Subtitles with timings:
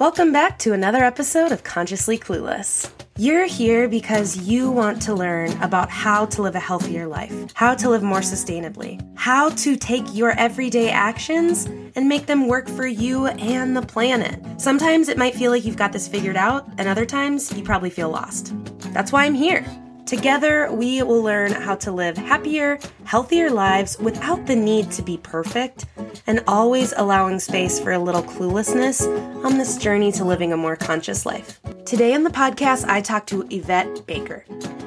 [0.00, 2.90] Welcome back to another episode of Consciously Clueless.
[3.18, 7.74] You're here because you want to learn about how to live a healthier life, how
[7.74, 11.66] to live more sustainably, how to take your everyday actions
[11.96, 14.42] and make them work for you and the planet.
[14.58, 17.90] Sometimes it might feel like you've got this figured out, and other times you probably
[17.90, 18.54] feel lost.
[18.94, 19.66] That's why I'm here.
[20.10, 25.16] Together, we will learn how to live happier, healthier lives without the need to be
[25.18, 25.86] perfect,
[26.26, 29.06] and always allowing space for a little cluelessness
[29.44, 31.60] on this journey to living a more conscious life.
[31.84, 34.44] Today on the podcast, I talk to Yvette Baker.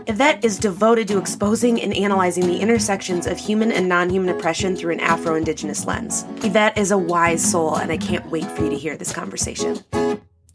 [0.07, 4.75] Yvette is devoted to exposing and analyzing the intersections of human and non human oppression
[4.75, 6.25] through an Afro Indigenous lens.
[6.43, 9.79] Yvette is a wise soul, and I can't wait for you to hear this conversation.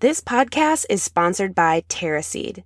[0.00, 2.64] This podcast is sponsored by TerraSeed.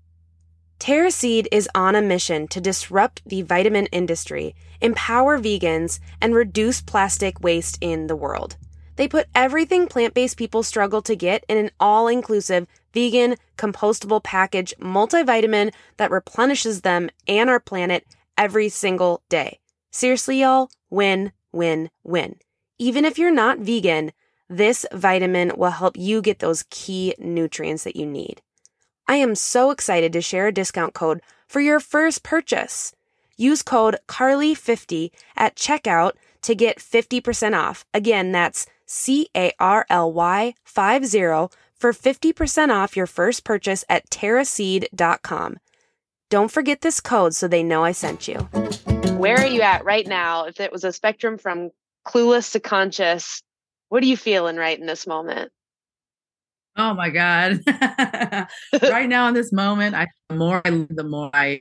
[0.83, 7.41] TerraSeed is on a mission to disrupt the vitamin industry, empower vegans, and reduce plastic
[7.41, 8.57] waste in the world.
[8.97, 14.21] They put everything plant based people struggle to get in an all inclusive, vegan, compostable
[14.25, 18.05] package multivitamin that replenishes them and our planet
[18.37, 19.61] every single day.
[19.93, 22.41] Seriously, y'all, win, win, win.
[22.81, 24.11] Even if you're not vegan,
[24.49, 28.43] this vitamin will help you get those key nutrients that you need.
[29.13, 32.95] I am so excited to share a discount code for your first purchase.
[33.37, 37.85] Use code CARLY50 at checkout to get 50% off.
[37.93, 41.19] Again, that's C A R L Y 50
[41.75, 45.59] for 50% off your first purchase at terraseed.com.
[46.31, 48.39] Don't forget this code so they know I sent you.
[49.19, 50.47] Where are you at right now?
[50.47, 51.69] If it was a spectrum from
[52.07, 53.43] clueless to conscious,
[53.91, 55.53] what are you feeling right in this moment?
[56.77, 57.61] Oh my God.
[58.83, 61.61] right now in this moment, I the more I the more I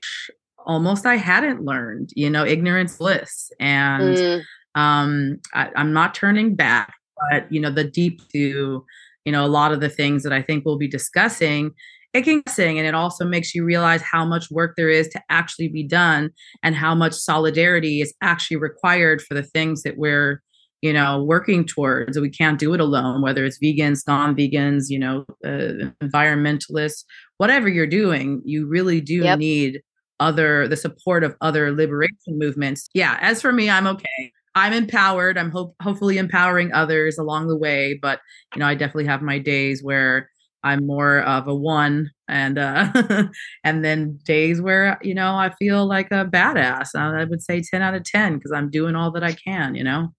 [0.66, 3.52] almost I hadn't learned, you know, ignorance bliss.
[3.59, 4.42] And mm.
[4.76, 6.94] um I, I'm not turning back,
[7.30, 8.86] but you know, the deep to,
[9.26, 11.72] you know, a lot of the things that I think we'll be discussing
[12.14, 15.22] it can sing and it also makes you realize how much work there is to
[15.30, 16.30] actually be done
[16.62, 20.41] and how much solidarity is actually required for the things that we're
[20.81, 25.25] you know working towards we can't do it alone whether it's vegans non-vegans you know
[25.46, 27.03] uh, environmentalists
[27.38, 29.40] whatever you're doing you really do yep.
[29.40, 29.81] need
[30.20, 32.88] other the support of other liberation movements.
[32.94, 34.31] Yeah as for me i'm okay.
[34.53, 35.38] I'm empowered.
[35.38, 38.20] I'm hope hopefully empowering others along the way but
[38.53, 40.30] you know i definitely have my days where
[40.64, 42.91] i'm more of a one and uh
[43.64, 46.90] and then days where you know i feel like a badass.
[46.96, 49.84] I would say 10 out of 10 because i'm doing all that i can you
[49.84, 50.14] know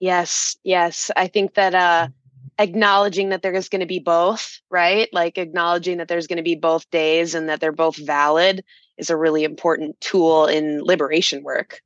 [0.00, 1.10] Yes, yes.
[1.14, 2.08] I think that uh
[2.58, 5.08] acknowledging that there is going to be both, right?
[5.12, 8.62] Like acknowledging that there's going to be both days and that they're both valid
[8.98, 11.80] is a really important tool in liberation work.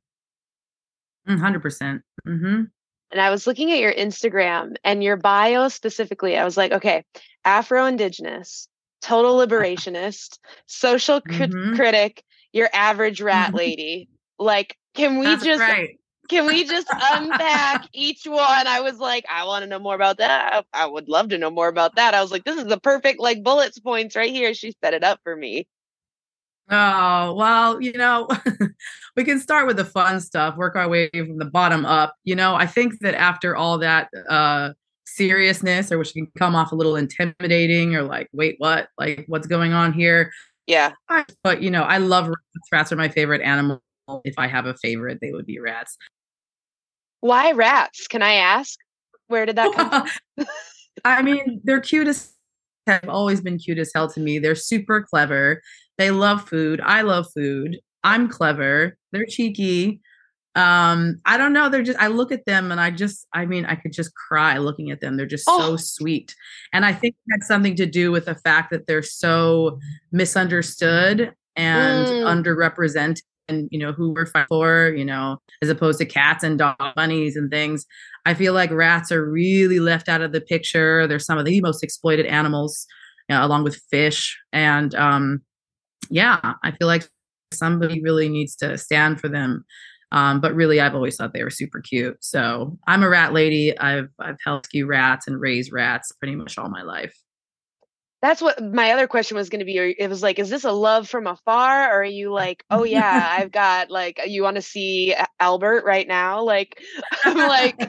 [1.29, 1.61] 100%.
[1.61, 2.63] Mm, mm-hmm.
[3.11, 6.37] And I was looking at your Instagram and your bio specifically.
[6.37, 7.05] I was like, okay,
[7.45, 8.67] Afro Indigenous,
[9.01, 11.75] total liberationist, social mm-hmm.
[11.75, 12.21] critic,
[12.51, 14.09] your average rat lady.
[14.37, 18.67] Like, can we That's just right can we just unpack each one?
[18.67, 20.65] I was like, I want to know more about that.
[20.73, 22.13] I would love to know more about that.
[22.13, 24.53] I was like, this is the perfect like bullets points right here.
[24.53, 25.67] She set it up for me.
[26.69, 28.27] Oh, well, you know,
[29.15, 32.15] we can start with the fun stuff, work our way from the bottom up.
[32.23, 34.71] You know, I think that after all that uh
[35.05, 38.89] seriousness or which can come off a little intimidating or like, wait, what?
[38.97, 40.31] Like what's going on here?
[40.67, 40.93] Yeah.
[41.43, 42.71] But you know, I love rats.
[42.71, 43.81] Rats are my favorite animal.
[44.23, 45.97] If I have a favorite, they would be rats.
[47.21, 48.07] Why rats?
[48.07, 48.77] Can I ask?
[49.27, 50.47] Where did that come from?
[51.05, 52.35] I mean, they're cute as
[52.87, 54.39] have always been cute as hell to me.
[54.39, 55.61] They're super clever.
[55.97, 56.81] They love food.
[56.83, 57.79] I love food.
[58.03, 58.97] I'm clever.
[59.11, 60.01] They're cheeky.
[60.53, 61.67] Um, I don't know.
[61.67, 64.57] They're just I look at them and I just I mean, I could just cry
[64.57, 65.17] looking at them.
[65.17, 65.59] They're just oh.
[65.59, 66.35] so sweet.
[66.71, 69.79] And I think that's something to do with the fact that they're so
[70.11, 72.23] misunderstood and mm.
[72.23, 76.57] underrepresented and you know who we're fighting for you know as opposed to cats and
[76.57, 77.85] dog bunnies and things.
[78.25, 81.07] I feel like rats are really left out of the picture.
[81.07, 82.87] They're some of the most exploited animals
[83.29, 84.37] you know, along with fish.
[84.53, 85.41] And um
[86.11, 87.07] yeah i feel like
[87.51, 89.65] somebody really needs to stand for them.
[90.11, 92.17] Um, but really i've always thought they were super cute.
[92.23, 93.77] So i'm a rat lady.
[93.77, 97.15] I've i've helped few rats and raised rats pretty much all my life
[98.25, 100.71] that's what my other question was going to be it was like is this a
[100.71, 104.61] love from afar or are you like oh yeah i've got like you want to
[104.61, 106.81] see albert right now like
[107.23, 107.79] i'm like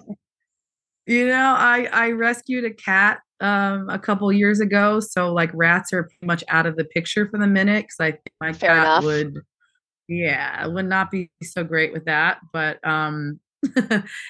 [1.06, 5.92] you know i i rescued a cat um a couple years ago so like rats
[5.92, 8.70] are pretty much out of the picture for the minute because i think my Fair
[8.70, 9.04] cat enough.
[9.04, 9.34] would
[10.08, 13.38] yeah would not be so great with that but um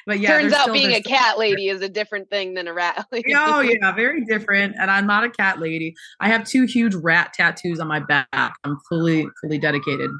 [0.06, 2.72] but yeah, turns out still, being a cat lady is a different thing than a
[2.72, 3.34] rat lady.
[3.34, 4.74] oh yeah, very different.
[4.80, 5.94] And I'm not a cat lady.
[6.20, 8.54] I have two huge rat tattoos on my back.
[8.64, 10.10] I'm fully fully dedicated.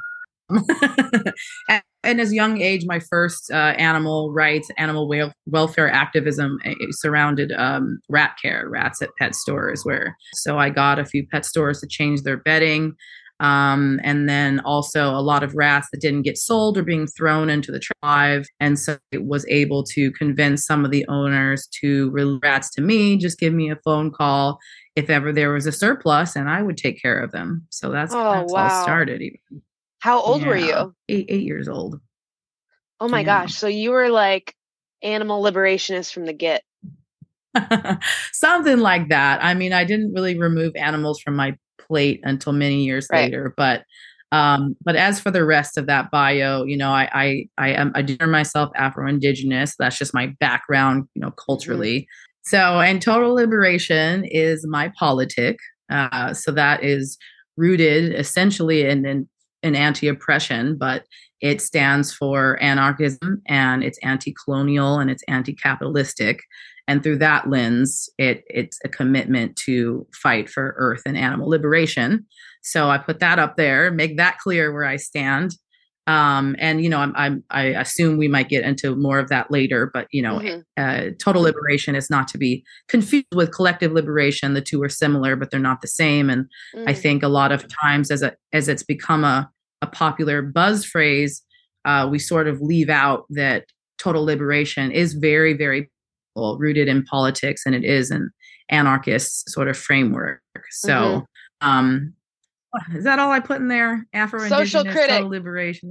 [1.68, 6.72] and, and as young age, my first uh, animal rights, animal wel- welfare activism uh,
[6.90, 9.82] surrounded um, rat care, rats at pet stores.
[9.84, 12.94] Where so I got a few pet stores to change their bedding.
[13.40, 17.50] Um, and then also a lot of rats that didn't get sold or being thrown
[17.50, 18.44] into the tribe.
[18.60, 22.80] And so it was able to convince some of the owners to release rats to
[22.80, 24.58] me, just give me a phone call
[24.94, 27.66] if ever there was a surplus, and I would take care of them.
[27.68, 28.68] So that's, oh, that's wow.
[28.68, 29.20] all started.
[29.20, 29.62] Even.
[29.98, 30.94] How old yeah, were you?
[31.08, 32.00] Eight, eight years old.
[33.00, 33.42] Oh my yeah.
[33.42, 33.54] gosh.
[33.54, 34.54] So you were like
[35.02, 36.62] animal liberationist from the get.
[38.32, 39.42] Something like that.
[39.42, 41.56] I mean, I didn't really remove animals from my
[41.86, 43.24] plate until many years right.
[43.24, 43.54] later.
[43.56, 43.84] But
[44.32, 47.92] um, but as for the rest of that bio, you know, I I I am
[47.94, 49.74] I consider myself Afro Indigenous.
[49.78, 51.44] That's just my background, you know, mm-hmm.
[51.46, 52.00] culturally.
[52.00, 52.26] Mm-hmm.
[52.46, 55.58] So, and total liberation is my politic.
[55.90, 57.18] Uh, so that is
[57.56, 59.28] rooted essentially in, in,
[59.64, 61.04] in anti-oppression, but
[61.40, 66.40] it stands for anarchism and it's anti-colonial and it's anti-capitalistic
[66.88, 72.24] and through that lens it it's a commitment to fight for earth and animal liberation
[72.62, 75.56] so i put that up there make that clear where i stand
[76.08, 79.50] um, and you know I'm, I'm, i assume we might get into more of that
[79.50, 80.60] later but you know mm-hmm.
[80.76, 85.36] uh, total liberation is not to be confused with collective liberation the two are similar
[85.36, 86.84] but they're not the same and mm.
[86.88, 89.50] i think a lot of times as a as it's become a,
[89.82, 91.42] a popular buzz phrase
[91.84, 93.66] uh, we sort of leave out that
[93.98, 95.90] total liberation is very very
[96.36, 98.30] rooted in politics and it is an
[98.70, 100.40] anarchist sort of framework.
[100.70, 101.68] So, mm-hmm.
[101.68, 102.14] um,
[102.94, 104.06] is that all I put in there?
[104.12, 105.90] Afro social critic liberation.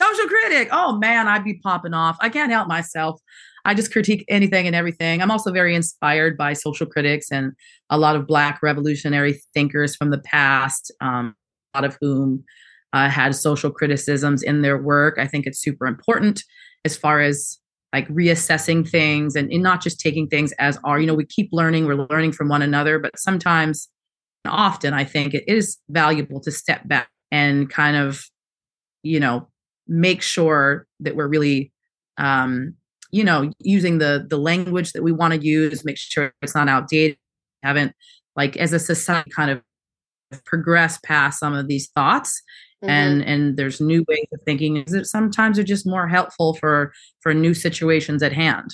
[0.00, 0.68] Social critic.
[0.70, 2.16] Oh man, I'd be popping off.
[2.20, 3.20] I can't help myself.
[3.64, 5.20] I just critique anything and everything.
[5.20, 7.52] I'm also very inspired by social critics and
[7.90, 11.34] a lot of Black revolutionary thinkers from the past, um,
[11.74, 12.44] a lot of whom
[12.92, 15.18] uh, had social criticisms in their work.
[15.18, 16.44] I think it's super important
[16.84, 17.58] as far as
[17.92, 21.48] like reassessing things and, and not just taking things as are you know we keep
[21.52, 23.88] learning we're learning from one another but sometimes
[24.46, 28.24] often i think it is valuable to step back and kind of
[29.02, 29.48] you know
[29.86, 31.72] make sure that we're really
[32.18, 32.74] um
[33.10, 36.68] you know using the the language that we want to use make sure it's not
[36.68, 37.16] outdated
[37.62, 37.92] haven't
[38.36, 39.62] like as a society kind of
[40.44, 42.42] progressed past some of these thoughts
[42.84, 42.90] Mm-hmm.
[42.90, 46.92] and and there's new ways of thinking Is that sometimes are just more helpful for
[47.20, 48.70] for new situations at hand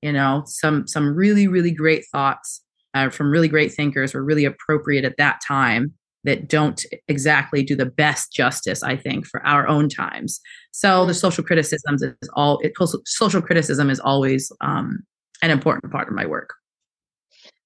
[0.00, 2.62] you know some some really really great thoughts
[2.94, 5.92] uh, from really great thinkers were really appropriate at that time
[6.24, 10.40] that don't exactly do the best justice i think for our own times
[10.70, 11.20] so the mm.
[11.20, 12.72] social criticisms is all it,
[13.04, 15.02] social criticism is always um,
[15.42, 16.54] an important part of my work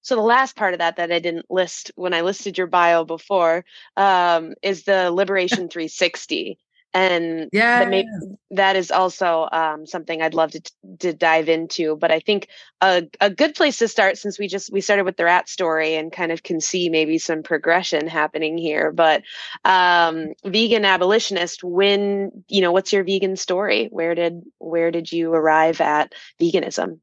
[0.09, 3.05] so the last part of that that I didn't list when I listed your bio
[3.05, 3.63] before
[3.95, 6.57] um, is the Liberation 360.
[6.95, 8.07] And yeah, that, may,
[8.49, 10.61] that is also um, something I'd love to,
[11.01, 11.95] to dive into.
[11.95, 12.47] But I think
[12.81, 15.93] a, a good place to start, since we just we started with the rat story
[15.93, 18.91] and kind of can see maybe some progression happening here.
[18.91, 19.21] But
[19.63, 23.89] um, vegan abolitionist, when you know, what's your vegan story?
[23.91, 26.97] Where did where did you arrive at veganism?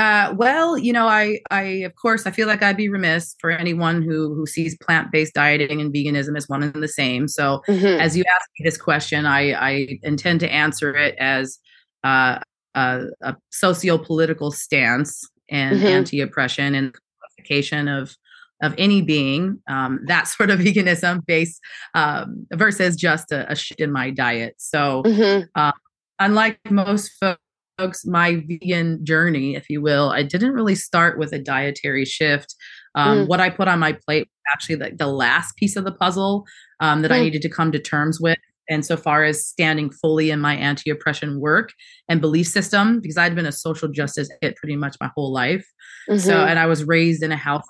[0.00, 3.50] Uh, well, you know, I, I, of course, I feel like I'd be remiss for
[3.50, 7.28] anyone who who sees plant based dieting and veganism as one and the same.
[7.28, 8.00] So, mm-hmm.
[8.00, 11.58] as you ask me this question, I, I intend to answer it as
[12.02, 12.38] uh,
[12.74, 15.86] a, a socio political stance and mm-hmm.
[15.86, 18.16] anti oppression and qualification of
[18.62, 19.60] of any being.
[19.68, 21.60] Um, that sort of veganism based
[21.92, 24.54] um, versus just a, a shift in my diet.
[24.56, 25.44] So, mm-hmm.
[25.54, 25.72] uh,
[26.18, 27.42] unlike most folks
[27.80, 32.54] folks my vegan journey, if you will, I didn't really start with a dietary shift.
[32.94, 33.26] Um, mm.
[33.28, 36.44] What I put on my plate was actually the, the last piece of the puzzle
[36.80, 37.14] um, that mm.
[37.14, 38.38] I needed to come to terms with.
[38.68, 41.72] And so far as standing fully in my anti oppression work
[42.08, 45.66] and belief system, because I'd been a social justice hit pretty much my whole life.
[46.08, 46.18] Mm-hmm.
[46.20, 47.66] So, and I was raised in a house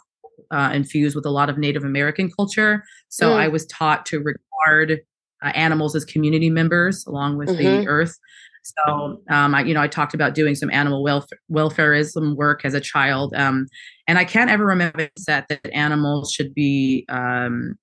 [0.51, 2.83] uh, infused with a lot of Native American culture.
[3.09, 3.37] So mm.
[3.37, 5.01] I was taught to regard
[5.43, 7.83] uh, animals as community members along with mm-hmm.
[7.83, 8.19] the earth.
[8.63, 12.75] So, um, I, you know, I talked about doing some animal welfare, welfareism work as
[12.75, 13.67] a child, um,
[14.07, 17.75] and I can't ever remember that that animals should be um,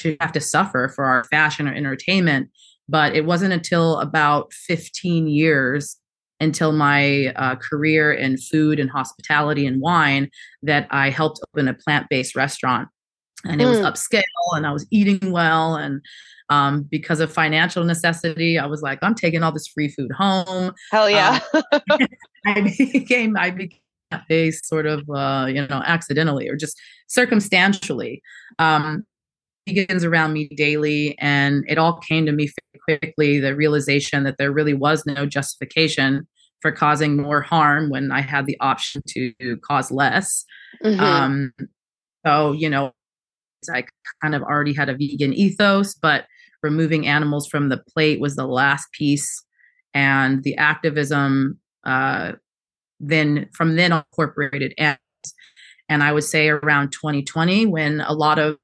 [0.00, 2.50] to have to suffer for our fashion or entertainment.
[2.88, 5.96] But it wasn't until about 15 years
[6.40, 10.28] until my uh, career in food and hospitality and wine
[10.62, 12.88] that I helped open a plant based restaurant
[13.44, 13.70] and it mm.
[13.70, 14.22] was upscale
[14.52, 16.00] and I was eating well and
[16.48, 20.74] um, because of financial necessity, I was like, I'm taking all this free food home.
[20.90, 21.40] Hell yeah.
[21.54, 21.62] Um,
[22.46, 23.78] I became, I became
[24.28, 28.22] based sort of, uh, you know, accidentally or just circumstantially.
[28.58, 29.04] Um,
[29.64, 32.50] begins around me daily, and it all came to me
[32.84, 36.26] quickly the realization that there really was no justification
[36.60, 40.44] for causing more harm when I had the option to cause less.
[40.84, 41.00] Mm-hmm.
[41.00, 41.52] Um,
[42.26, 42.92] so, you know,
[43.68, 43.84] I
[44.22, 46.26] kind of already had a vegan ethos, but
[46.62, 49.42] removing animals from the plate was the last piece.
[49.94, 52.32] And the activism uh,
[53.02, 54.96] then from then incorporated and
[55.88, 58.56] and i would say around 2020 when a lot of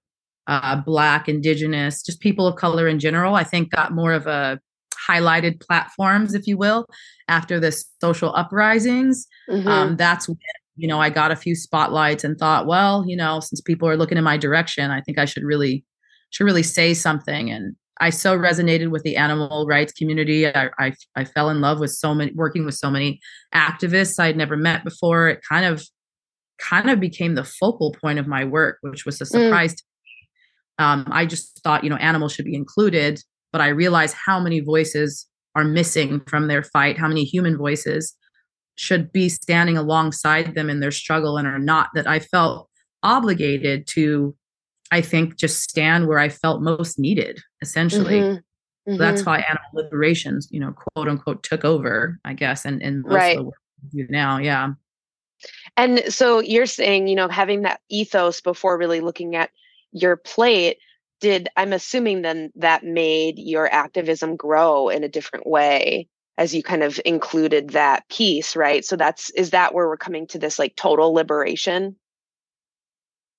[0.47, 4.59] uh, black indigenous just people of color in general i think got more of a
[5.09, 6.87] highlighted platforms if you will
[7.28, 9.26] after the social uprisings.
[9.49, 9.69] Mm-hmm.
[9.69, 10.37] um, that's when
[10.78, 13.97] you know i got a few spotlights and thought well you know since people are
[13.97, 15.85] looking in my direction i think i should really
[16.30, 20.47] should really say something and I so resonated with the animal rights community.
[20.47, 23.20] I, I, I fell in love with so many working with so many
[23.54, 25.28] activists I'd never met before.
[25.28, 25.85] It kind of
[26.58, 29.28] kind of became the focal point of my work, which was a mm.
[29.28, 29.75] surprise.
[29.75, 30.85] Mm.
[30.85, 33.20] Um, I just thought you know animals should be included,
[33.52, 36.99] but I realized how many voices are missing from their fight.
[36.99, 38.14] How many human voices
[38.78, 41.90] should be standing alongside them in their struggle and are not.
[41.94, 42.68] That I felt
[43.02, 44.35] obligated to
[44.90, 48.20] I think, just stand where I felt most needed, essentially.
[48.20, 48.90] Mm-hmm.
[48.90, 48.97] Mm-hmm.
[48.97, 53.12] That's why animal liberations, you know, quote unquote, took over, I guess, and, and most
[53.12, 53.38] right.
[53.38, 54.38] of the work now.
[54.38, 54.70] Yeah.
[55.76, 59.50] And so you're saying, you know, having that ethos before really looking at
[59.92, 60.78] your plate,
[61.20, 66.08] did I'm assuming then that made your activism grow in a different way
[66.38, 68.85] as you kind of included that piece, right?
[68.85, 71.97] So that's is that where we're coming to this like total liberation?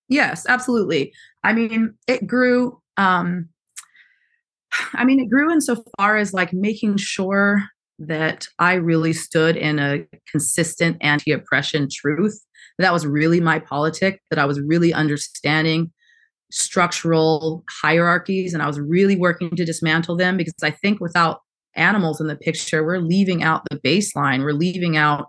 [0.09, 1.13] Yes, absolutely.
[1.43, 2.79] I mean, it grew.
[2.97, 3.49] Um,
[4.93, 7.63] I mean, it grew insofar as like making sure
[7.99, 12.39] that I really stood in a consistent anti oppression truth.
[12.79, 15.91] That was really my politic, that I was really understanding
[16.51, 21.41] structural hierarchies and I was really working to dismantle them because I think without
[21.79, 25.27] animals in the picture, we're leaving out the baseline, we're leaving out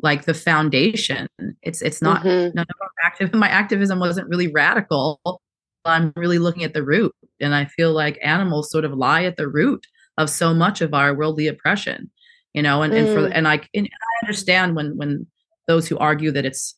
[0.00, 1.28] like the foundation.
[1.62, 2.54] It's it's not mm-hmm.
[2.54, 5.20] none of our active my activism wasn't really radical.
[5.84, 7.12] I'm really looking at the root.
[7.40, 9.86] And I feel like animals sort of lie at the root
[10.18, 12.10] of so much of our worldly oppression.
[12.54, 12.98] You know, and, mm.
[12.98, 13.32] and for mm.
[13.34, 15.26] and I and I understand when when
[15.66, 16.74] those who argue that it's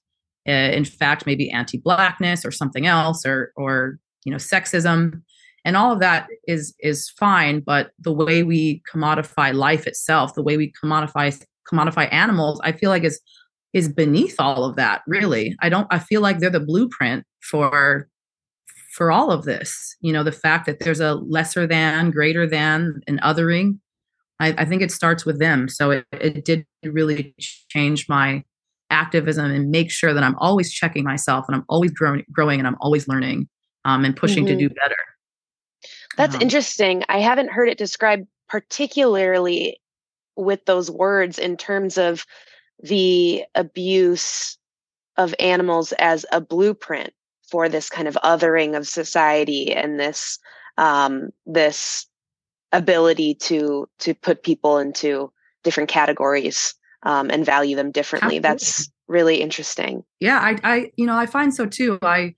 [0.49, 5.23] uh, in fact maybe anti-blackness or something else or or you know sexism
[5.65, 10.43] and all of that is is fine but the way we commodify life itself the
[10.43, 11.31] way we commodify
[11.71, 13.21] commodify animals i feel like is
[13.73, 15.55] is beneath all of that really.
[15.61, 18.09] I don't i feel like they're the blueprint for
[18.93, 19.97] for all of this.
[20.01, 23.79] You know the fact that there's a lesser than greater than an othering
[24.41, 25.69] i, I think it starts with them.
[25.69, 27.35] So it, it did really
[27.69, 28.45] change my
[28.91, 32.67] activism and make sure that i'm always checking myself and i'm always growing growing and
[32.67, 33.49] i'm always learning
[33.85, 34.59] um, and pushing mm-hmm.
[34.59, 34.97] to do better
[36.21, 39.81] that's um, interesting i haven't heard it described particularly
[40.37, 42.25] with those words in terms of
[42.83, 44.59] the abuse
[45.17, 47.13] of animals as a blueprint
[47.43, 50.39] for this kind of othering of society and this
[50.79, 52.07] um, this
[52.73, 58.37] ability to to put people into different categories um, and value them differently.
[58.37, 58.41] Absolutely.
[58.41, 60.05] That's really interesting.
[60.21, 61.99] Yeah, I, I, you know, I find so too.
[62.03, 62.35] I,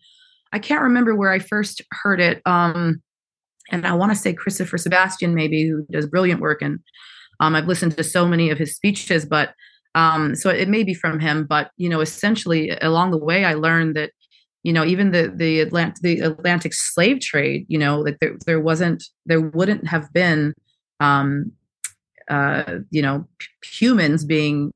[0.52, 2.42] I can't remember where I first heard it.
[2.46, 3.02] Um,
[3.70, 6.80] and I want to say Christopher Sebastian, maybe, who does brilliant work and
[7.40, 9.54] um, I've listened to so many of his speeches, but
[9.94, 11.44] um, so it may be from him.
[11.44, 14.12] But you know, essentially along the way, I learned that
[14.62, 18.60] you know even the the Atlantic the Atlantic slave trade, you know, that there there
[18.60, 20.54] wasn't there wouldn't have been
[21.00, 21.50] um,
[22.30, 23.26] uh, you know
[23.64, 24.72] humans being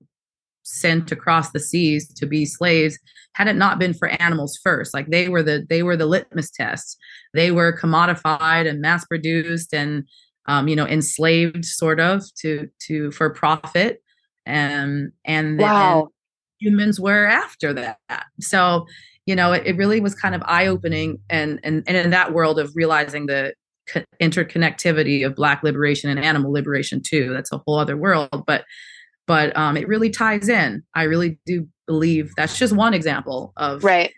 [0.66, 2.99] sent across the seas to be slaves
[3.35, 6.50] had it not been for animals first like they were the they were the litmus
[6.50, 6.99] test
[7.35, 10.04] they were commodified and mass produced and
[10.46, 14.02] um, you know, enslaved sort of to to for profit,
[14.44, 16.00] and and, wow.
[16.00, 16.08] and
[16.58, 17.99] humans were after that.
[18.40, 18.87] So,
[19.26, 22.32] you know, it, it really was kind of eye opening, and and and in that
[22.32, 23.54] world of realizing the
[24.23, 27.32] interconnectivity of Black liberation and animal liberation too.
[27.32, 28.64] That's a whole other world, but
[29.26, 30.83] but um, it really ties in.
[30.95, 34.12] I really do believe that's just one example of right.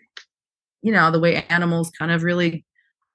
[0.81, 2.65] You know, the way animals kind of really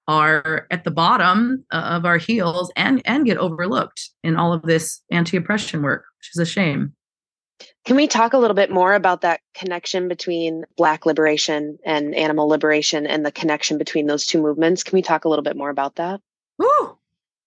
[0.07, 4.63] are at the bottom uh, of our heels and and get overlooked in all of
[4.63, 6.93] this anti-oppression work which is a shame
[7.85, 12.49] Can we talk a little bit more about that connection between Black liberation and animal
[12.49, 14.83] liberation and the connection between those two movements?
[14.83, 16.21] Can we talk a little bit more about that?
[16.59, 16.99] Woo!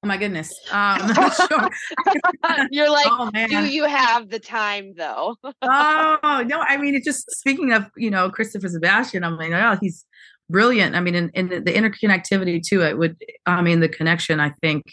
[0.04, 0.54] Oh my goodness.
[0.72, 1.14] Um,
[1.50, 1.70] sure.
[2.72, 5.36] You're like, oh, do you have the time though?
[5.62, 6.60] oh, no.
[6.60, 10.06] I mean, it's just speaking of, you know, Christopher Sebastian, I'm like, oh, he's
[10.50, 10.96] brilliant.
[10.96, 14.52] I mean, in, in the, the interconnectivity too, it would, I mean, the connection, I
[14.62, 14.84] think,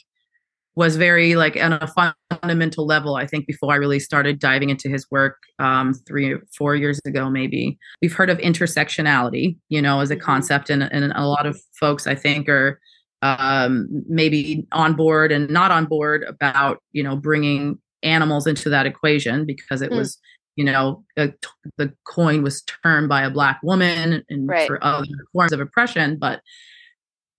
[0.76, 4.88] was very like on a fundamental level i think before i really started diving into
[4.88, 10.10] his work um, three four years ago maybe we've heard of intersectionality you know as
[10.10, 10.24] a mm-hmm.
[10.24, 12.80] concept and, and a lot of folks i think are
[13.24, 18.84] um, maybe on board and not on board about you know bringing animals into that
[18.84, 19.96] equation because it mm.
[19.96, 20.18] was
[20.56, 21.32] you know a,
[21.78, 24.66] the coin was turned by a black woman and right.
[24.66, 26.42] for other forms of oppression but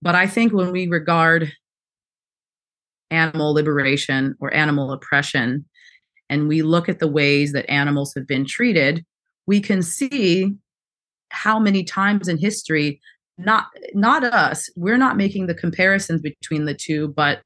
[0.02, 1.54] but i think when we regard
[3.12, 5.66] animal liberation or animal oppression
[6.32, 9.06] and we look at the ways that animals have been treated
[9.46, 10.52] we can see
[11.30, 13.00] how many times in history
[13.38, 14.70] not not us.
[14.76, 17.42] We're not making the comparisons between the two but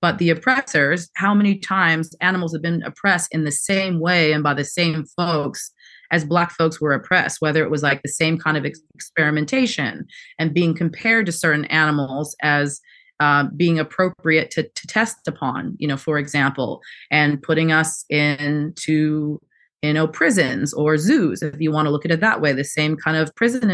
[0.00, 4.42] but the oppressors how many times animals have been oppressed in the same way and
[4.42, 5.70] by the same folks
[6.10, 10.06] as black folks were oppressed whether it was like the same kind of ex- experimentation
[10.38, 12.80] and being compared to certain animals as
[13.20, 16.80] uh, being appropriate to, to test upon you know for example
[17.10, 19.38] and putting us into
[19.82, 22.64] you know prisons or zoos if you want to look at it that way the
[22.64, 23.70] same kind of prison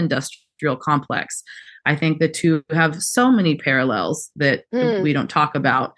[0.57, 1.43] industrial complex
[1.85, 5.03] i think the two have so many parallels that mm.
[5.03, 5.93] we don't talk about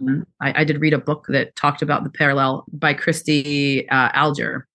[0.00, 4.10] um, I, I, did read a book that talked about the parallel by christy uh,
[4.12, 4.66] alger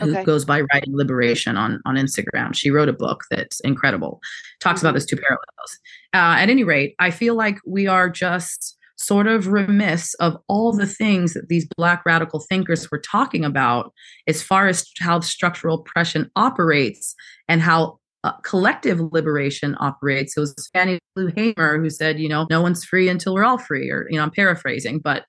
[0.00, 0.24] who okay.
[0.24, 4.20] goes by writing liberation on on instagram she wrote a book that's incredible
[4.60, 4.86] talks mm-hmm.
[4.86, 5.78] about those two parallels
[6.14, 10.72] uh, at any rate i feel like we are just sort of remiss of all
[10.72, 13.92] the things that these black radical thinkers were talking about
[14.28, 17.14] as far as how structural oppression operates
[17.48, 20.36] and how uh, collective liberation operates.
[20.36, 23.58] It was Fannie Lou Hamer who said, you know, no one's free until we're all
[23.58, 25.26] free, or you know, I'm paraphrasing, but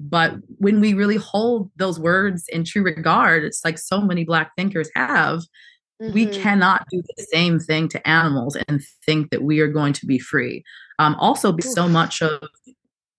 [0.00, 4.50] but when we really hold those words in true regard, it's like so many black
[4.56, 5.42] thinkers have.
[6.02, 6.12] Mm-hmm.
[6.12, 10.06] We cannot do the same thing to animals and think that we are going to
[10.06, 10.64] be free.
[10.98, 12.42] Um, also, be so much of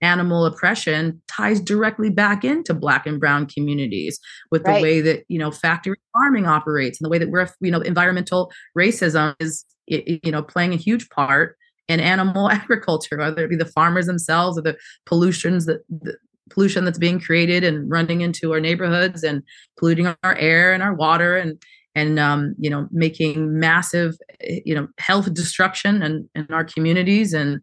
[0.05, 4.19] animal oppression ties directly back into black and brown communities
[4.51, 7.71] with the way that you know factory farming operates and the way that we're you
[7.71, 13.49] know environmental racism is you know playing a huge part in animal agriculture whether it
[13.49, 16.15] be the farmers themselves or the pollutions that the
[16.51, 19.41] pollution that's being created and running into our neighborhoods and
[19.79, 21.59] polluting our air and our water and
[21.95, 24.15] and um, you know making massive
[24.63, 27.61] you know health destruction in, in our communities and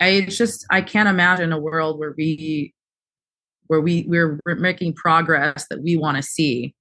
[0.00, 2.74] I it's just I can't imagine a world where we
[3.66, 6.74] where we we're, we're making progress that we want to see,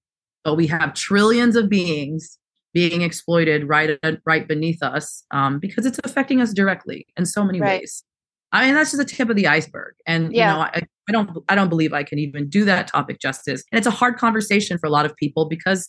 [0.43, 2.37] but we have trillions of beings
[2.73, 7.61] being exploited right right beneath us um, because it's affecting us directly in so many
[7.61, 7.81] right.
[7.81, 8.03] ways.
[8.51, 10.51] I mean, that's just the tip of the iceberg, and yeah.
[10.51, 13.63] you know, I, I don't I don't believe I can even do that topic justice.
[13.71, 15.87] And it's a hard conversation for a lot of people because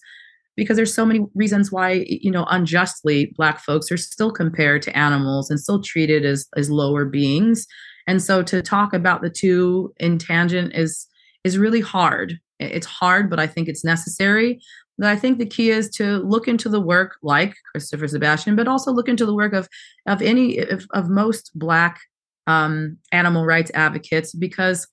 [0.57, 4.97] because there's so many reasons why you know unjustly black folks are still compared to
[4.97, 7.67] animals and still treated as as lower beings.
[8.07, 11.07] And so to talk about the two in tangent is
[11.43, 12.39] is really hard.
[12.61, 14.61] It's hard but i think it's necessary.
[14.99, 18.69] But i think the key is to look into the work like christopher sebastian but
[18.69, 19.69] also look into the work of
[20.07, 21.99] of any of, of most black
[22.47, 24.87] um, animal rights advocates because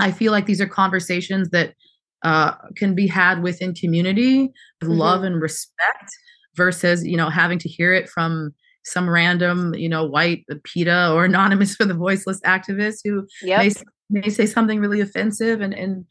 [0.00, 1.74] i feel like these are conversations that
[2.22, 4.98] uh, can be had within community with mm-hmm.
[4.98, 6.10] love and respect
[6.56, 8.52] versus you know having to hear it from
[8.84, 13.60] some random you know white PETA or anonymous for the voiceless activist who yep.
[13.60, 16.04] may, may say something really offensive and and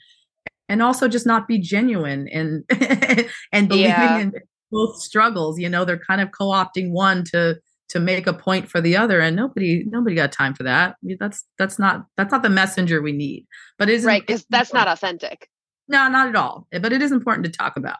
[0.70, 2.64] and also just not be genuine and
[3.52, 4.20] and believing yeah.
[4.20, 4.34] in
[4.72, 7.58] both struggles you know they're kind of co-opting one to
[7.90, 11.46] to make a point for the other and nobody nobody got time for that that's
[11.58, 13.46] that's not that's not the messenger we need
[13.78, 15.50] but is right because that's not authentic
[15.88, 16.68] no, not at all.
[16.72, 17.98] But it is important to talk about.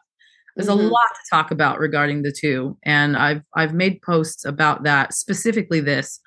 [0.56, 0.86] There's mm-hmm.
[0.86, 5.14] a lot to talk about regarding the two, and I've I've made posts about that
[5.14, 6.20] specifically this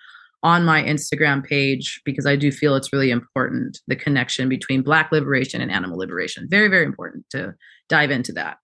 [0.43, 5.11] on my Instagram page because I do feel it's really important the connection between Black
[5.11, 6.47] liberation and animal liberation.
[6.49, 7.53] Very very important to
[7.89, 8.57] dive into that.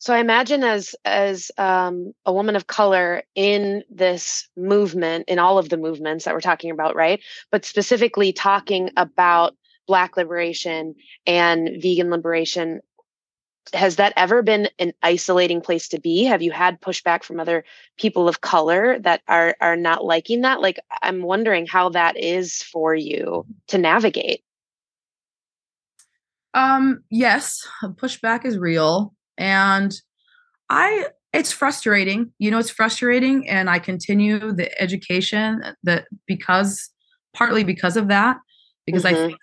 [0.00, 5.58] So I imagine as as um, a woman of color in this movement, in all
[5.58, 7.20] of the movements that we're talking about, right?
[7.52, 9.54] But specifically talking about
[9.90, 10.94] black liberation
[11.26, 12.80] and vegan liberation
[13.72, 17.64] has that ever been an isolating place to be have you had pushback from other
[17.98, 22.62] people of color that are are not liking that like i'm wondering how that is
[22.62, 24.42] for you to navigate
[26.54, 29.14] Um, yes, pushback is real.
[29.38, 29.94] And
[30.68, 32.32] I it's frustrating.
[32.38, 36.90] You know, it's frustrating and I continue the education that because
[37.34, 38.38] partly because of that,
[38.86, 39.14] because mm-hmm.
[39.14, 39.38] I think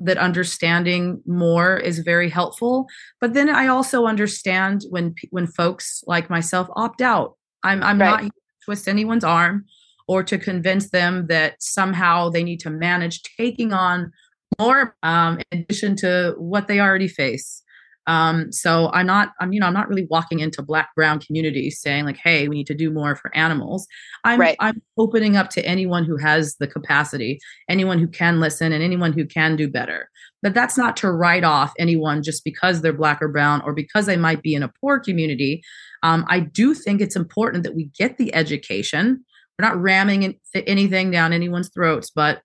[0.00, 2.86] that understanding more is very helpful.
[3.20, 7.36] But then I also understand when when folks like myself opt out.
[7.62, 8.24] I'm I'm right.
[8.24, 8.32] not
[8.64, 9.64] twist anyone's arm
[10.06, 14.12] or to convince them that somehow they need to manage taking on
[14.58, 17.62] more um, in addition to what they already face.
[18.06, 21.80] Um, so I'm not, I'm, you know, I'm not really walking into black brown communities
[21.80, 23.86] saying like, hey, we need to do more for animals.
[24.24, 24.56] I'm, right.
[24.60, 29.12] I'm opening up to anyone who has the capacity, anyone who can listen, and anyone
[29.12, 30.10] who can do better.
[30.42, 34.04] But that's not to write off anyone just because they're black or brown or because
[34.04, 35.62] they might be in a poor community.
[36.02, 39.24] Um, I do think it's important that we get the education.
[39.58, 42.42] We're not ramming anything down anyone's throats, but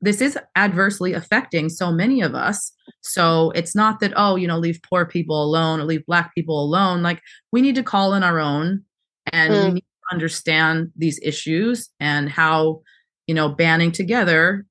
[0.00, 2.72] this is adversely affecting so many of us.
[3.00, 6.62] So it's not that, oh, you know, leave poor people alone or leave Black people
[6.62, 7.02] alone.
[7.02, 7.20] Like
[7.52, 8.84] we need to call in our own
[9.32, 9.64] and mm.
[9.64, 12.82] we need to understand these issues and how,
[13.26, 14.64] you know, banding together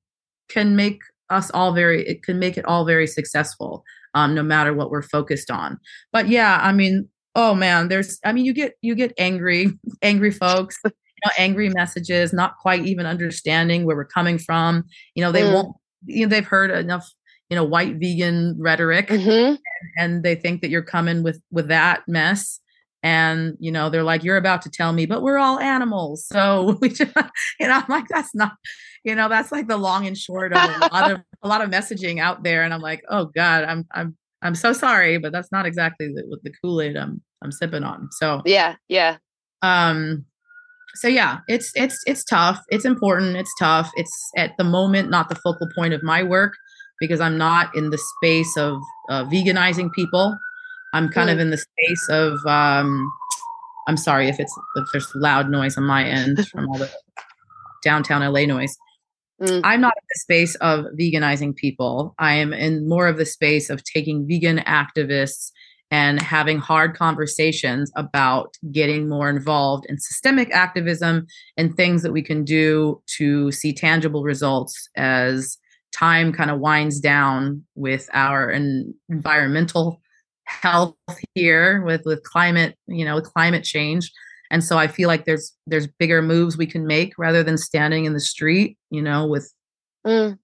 [0.48, 4.72] can make us all very, it can make it all very successful, um, no matter
[4.72, 5.78] what we're focused on.
[6.10, 10.30] But yeah, I mean, oh man, there's, I mean, you get, you get angry, angry
[10.30, 10.80] folks
[11.24, 14.84] know, angry messages, not quite even understanding where we're coming from.
[15.14, 15.52] You know, they mm.
[15.52, 17.08] won't, you know, they've heard enough,
[17.50, 19.28] you know, white vegan rhetoric mm-hmm.
[19.28, 19.58] and,
[19.98, 22.60] and they think that you're coming with, with that mess
[23.02, 26.76] and you know they're like you're about to tell me but we're all animals so
[26.80, 27.12] we just,
[27.60, 28.52] you know i'm like that's not
[29.04, 31.70] you know that's like the long and short of a lot of a lot of
[31.70, 35.52] messaging out there and i'm like oh god i'm i'm i'm so sorry but that's
[35.52, 39.16] not exactly the, the kool-aid i'm i'm sipping on so yeah yeah
[39.62, 40.24] um
[40.98, 42.62] so yeah, it's it's it's tough.
[42.70, 43.36] It's important.
[43.36, 43.90] It's tough.
[43.96, 46.54] It's at the moment not the focal point of my work
[47.00, 50.36] because I'm not in the space of uh, veganizing people.
[50.92, 51.34] I'm kind mm.
[51.34, 52.44] of in the space of.
[52.46, 53.10] Um,
[53.86, 56.90] I'm sorry if it's if there's loud noise on my end from all the
[57.82, 58.76] downtown LA noise.
[59.40, 59.60] Mm.
[59.62, 62.14] I'm not in the space of veganizing people.
[62.18, 65.52] I am in more of the space of taking vegan activists
[65.90, 72.22] and having hard conversations about getting more involved in systemic activism and things that we
[72.22, 75.56] can do to see tangible results as
[75.92, 80.00] time kind of winds down with our environmental
[80.44, 80.94] health
[81.34, 84.10] here with with climate you know climate change
[84.50, 88.06] and so i feel like there's there's bigger moves we can make rather than standing
[88.06, 89.52] in the street you know with
[90.06, 90.38] mm.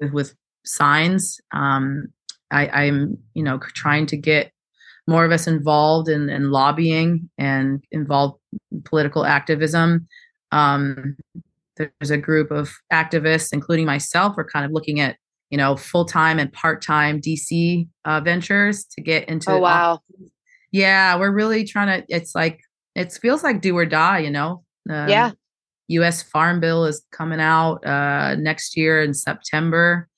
[0.00, 0.34] with, with
[0.64, 2.06] signs um
[2.50, 4.50] i i'm you know trying to get
[5.10, 8.38] more of us involved in, in lobbying and involved
[8.84, 10.06] political activism.
[10.52, 11.16] Um,
[11.76, 15.16] there's a group of activists, including myself, we're kind of looking at
[15.50, 19.50] you know full time and part time DC uh, ventures to get into.
[19.50, 20.00] Oh wow!
[20.72, 22.06] Yeah, we're really trying to.
[22.08, 22.60] It's like
[22.94, 24.20] it feels like do or die.
[24.20, 24.64] You know.
[24.88, 25.32] Um, yeah.
[25.88, 26.22] U.S.
[26.22, 30.08] Farm Bill is coming out uh, next year in September,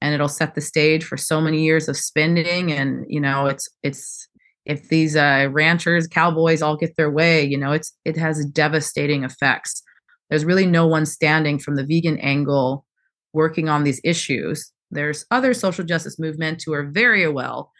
[0.00, 2.70] and it'll set the stage for so many years of spending.
[2.70, 4.28] And you know, it's it's
[4.66, 9.24] if these uh, ranchers, cowboys all get their way, you know, it's it has devastating
[9.24, 9.82] effects.
[10.28, 12.84] There's really no one standing from the vegan angle
[13.32, 14.72] working on these issues.
[14.90, 17.72] There's other social justice movements who are very well,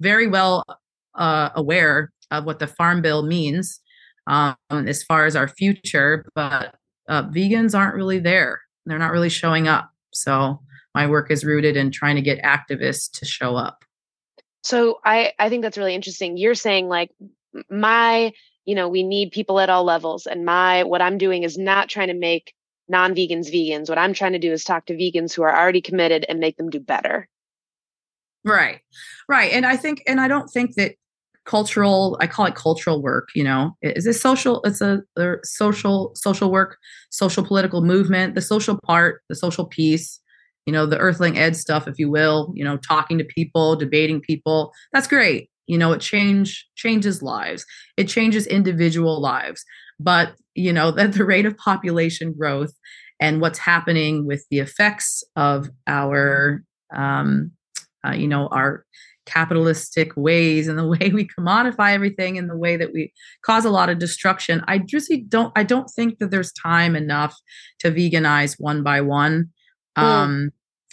[0.00, 0.62] very well
[1.14, 3.80] uh, aware of what the farm bill means
[4.26, 6.74] um, as far as our future, but
[7.08, 8.60] uh, vegans aren't really there.
[8.84, 9.90] They're not really showing up.
[10.12, 10.60] So
[10.94, 13.84] my work is rooted in trying to get activists to show up.
[14.66, 16.36] So I I think that's really interesting.
[16.36, 17.12] You're saying like
[17.70, 18.32] my
[18.64, 21.88] you know we need people at all levels and my what I'm doing is not
[21.88, 22.52] trying to make
[22.88, 23.88] non-vegans vegans.
[23.88, 26.56] What I'm trying to do is talk to vegans who are already committed and make
[26.56, 27.28] them do better.
[28.44, 28.80] Right.
[29.28, 29.52] Right.
[29.52, 30.96] And I think and I don't think that
[31.44, 36.10] cultural i call it cultural work you know is this social it's a, a social
[36.16, 36.76] social work
[37.10, 40.18] social political movement the social part the social piece
[40.66, 44.20] you know, the earthling ed stuff, if you will, you know, talking to people, debating
[44.20, 44.72] people.
[44.92, 45.48] That's great.
[45.66, 47.64] You know, it change changes lives.
[47.96, 49.64] It changes individual lives.
[49.98, 52.72] But, you know, at the rate of population growth
[53.20, 56.62] and what's happening with the effects of our
[56.94, 57.52] um,
[58.06, 58.84] uh, you know, our
[59.26, 63.12] capitalistic ways and the way we commodify everything and the way that we
[63.44, 67.36] cause a lot of destruction i just don't i don't think that there's time enough
[67.80, 69.50] to veganize one by one
[69.96, 70.02] Mm.
[70.02, 70.50] Um,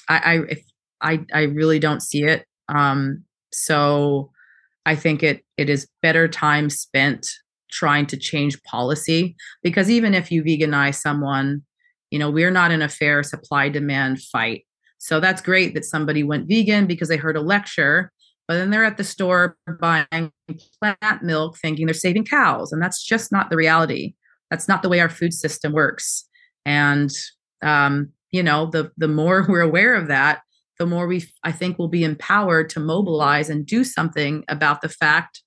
[0.09, 0.63] I, I, if,
[1.01, 2.45] I, I really don't see it.
[2.69, 4.31] Um, so
[4.85, 7.27] I think it, it is better time spent
[7.71, 11.63] trying to change policy because even if you veganize someone,
[12.11, 14.65] you know, we're not in a fair supply demand fight.
[14.99, 18.11] So that's great that somebody went vegan because they heard a lecture,
[18.47, 20.31] but then they're at the store buying
[20.79, 22.71] plant milk thinking they're saving cows.
[22.71, 24.13] And that's just not the reality.
[24.49, 26.25] That's not the way our food system works.
[26.65, 27.11] And,
[27.61, 30.41] um, you know, the, the more we're aware of that,
[30.79, 34.89] the more we, I think, will be empowered to mobilize and do something about the
[34.89, 35.41] fact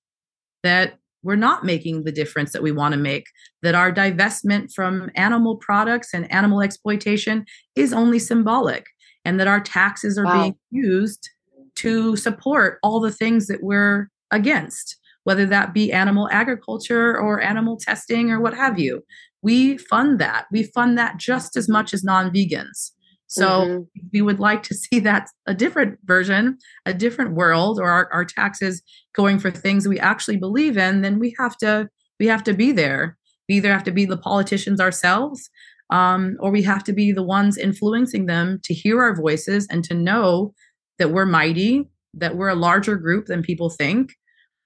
[0.63, 3.25] that we're not making the difference that we want to make,
[3.61, 7.45] that our divestment from animal products and animal exploitation
[7.75, 8.85] is only symbolic,
[9.25, 10.41] and that our taxes are wow.
[10.41, 11.29] being used
[11.75, 14.95] to support all the things that we're against,
[15.27, 19.03] whether that be animal agriculture or animal testing or what have you.
[19.41, 20.45] We fund that.
[20.53, 22.91] We fund that just as much as non vegans.
[23.27, 24.07] So mm-hmm.
[24.13, 28.23] we would like to see that a different version, a different world, or our, our
[28.23, 28.81] taxes
[29.13, 31.89] going for things we actually believe in, then we have to
[32.21, 33.17] we have to be there.
[33.49, 35.49] We either have to be the politicians ourselves,
[35.89, 39.83] um, or we have to be the ones influencing them to hear our voices and
[39.83, 40.53] to know
[40.99, 44.13] that we're mighty, that we're a larger group than people think,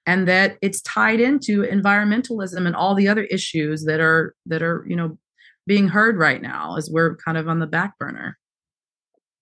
[0.06, 4.86] and that it's tied into environmentalism and all the other issues that are that are
[4.88, 5.18] you know
[5.68, 8.38] being heard right now as we're kind of on the back burner.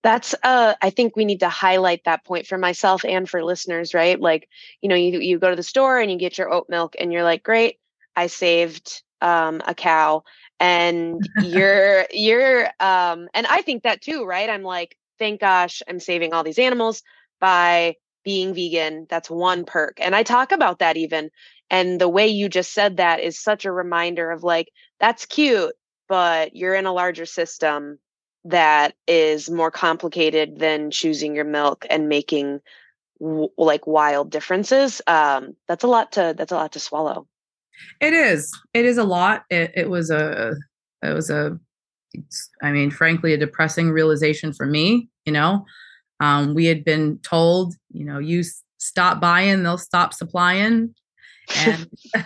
[0.01, 3.93] That's uh i think we need to highlight that point for myself and for listeners
[3.93, 4.19] right?
[4.19, 4.47] Like
[4.81, 7.11] you know you you go to the store and you get your oat milk and
[7.11, 7.77] you're like great
[8.15, 10.23] i saved um a cow.
[10.61, 14.49] And you're you're um and i think that too right?
[14.49, 17.03] I'm like thank gosh i'm saving all these animals
[17.41, 21.29] by being vegan that's one perk and i talk about that even
[21.69, 25.73] and the way you just said that is such a reminder of like that's cute
[26.07, 27.99] but you're in a larger system
[28.45, 32.59] that is more complicated than choosing your milk and making
[33.19, 37.27] w- like wild differences um that's a lot to that's a lot to swallow.
[38.01, 40.55] It is it is a lot it, it was a
[41.01, 41.57] it was a
[42.61, 45.65] i mean frankly a depressing realization for me you know
[46.19, 48.43] um we had been told you know you
[48.77, 50.93] stop buying they'll stop supplying
[51.55, 51.89] and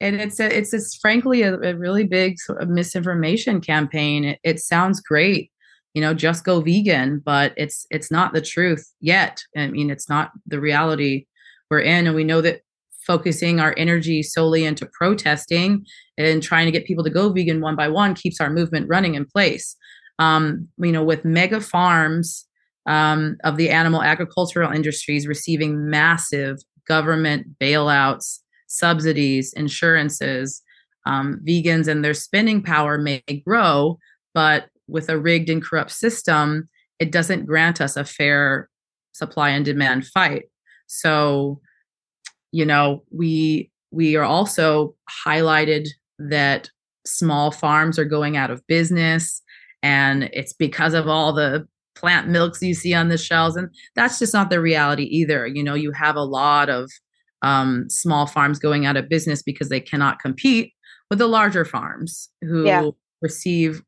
[0.00, 4.24] and it's a, it's it's frankly a, a, really big sort of misinformation campaign.
[4.24, 5.50] It, it, sounds great,
[5.94, 9.42] you know, just go vegan, but it's it's not the truth yet.
[9.56, 11.26] I mean, it's not the reality
[11.70, 12.60] we're in, and we know that
[13.06, 15.84] focusing our energy solely into protesting
[16.16, 19.14] and trying to get people to go vegan one by one keeps our movement running
[19.14, 19.76] in place.
[20.18, 22.46] Um, you know, with mega farms
[22.86, 28.40] um, of the animal agricultural industries receiving massive government bailouts
[28.72, 30.62] subsidies, insurances,
[31.04, 33.98] um, vegans and their spending power may grow,
[34.34, 36.68] but with a rigged and corrupt system,
[36.98, 38.70] it doesn't grant us a fair
[39.12, 40.44] supply and demand fight.
[40.86, 41.60] So,
[42.50, 44.94] you know, we we are also
[45.26, 46.70] highlighted that
[47.04, 49.42] small farms are going out of business
[49.82, 54.18] and it's because of all the plant milks you see on the shelves and that's
[54.18, 56.90] just not the reality either you know you have a lot of
[57.42, 60.72] um, small farms going out of business because they cannot compete
[61.10, 62.88] with the larger farms who yeah.
[63.20, 63.82] receive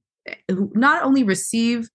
[0.49, 1.89] who not only receive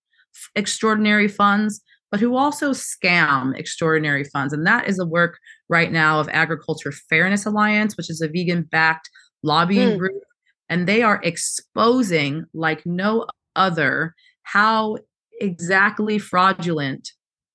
[0.55, 6.19] extraordinary funds but who also scam extraordinary funds and that is the work right now
[6.19, 9.09] of agriculture fairness alliance which is a vegan backed
[9.43, 9.99] lobbying mm.
[9.99, 10.23] group
[10.69, 14.97] and they are exposing like no other how
[15.39, 17.11] exactly fraudulent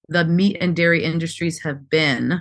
[0.08, 2.40] the meat and dairy industries have been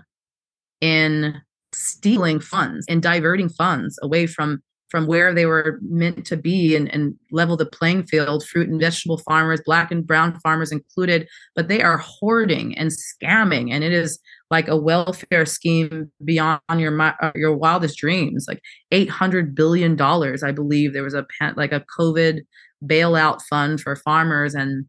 [0.81, 1.41] in
[1.73, 6.87] stealing funds and diverting funds away from from where they were meant to be and,
[6.93, 8.45] and level the playing field.
[8.45, 13.71] Fruit and vegetable farmers black and brown farmers included but they are hoarding and scamming.
[13.71, 14.19] And it is
[14.51, 18.45] like a welfare scheme beyond your uh, your wildest dreams.
[18.47, 21.25] Like 800 billion dollars i believe there was a
[21.55, 22.41] like a covid
[22.85, 24.85] bailout fund for farmers and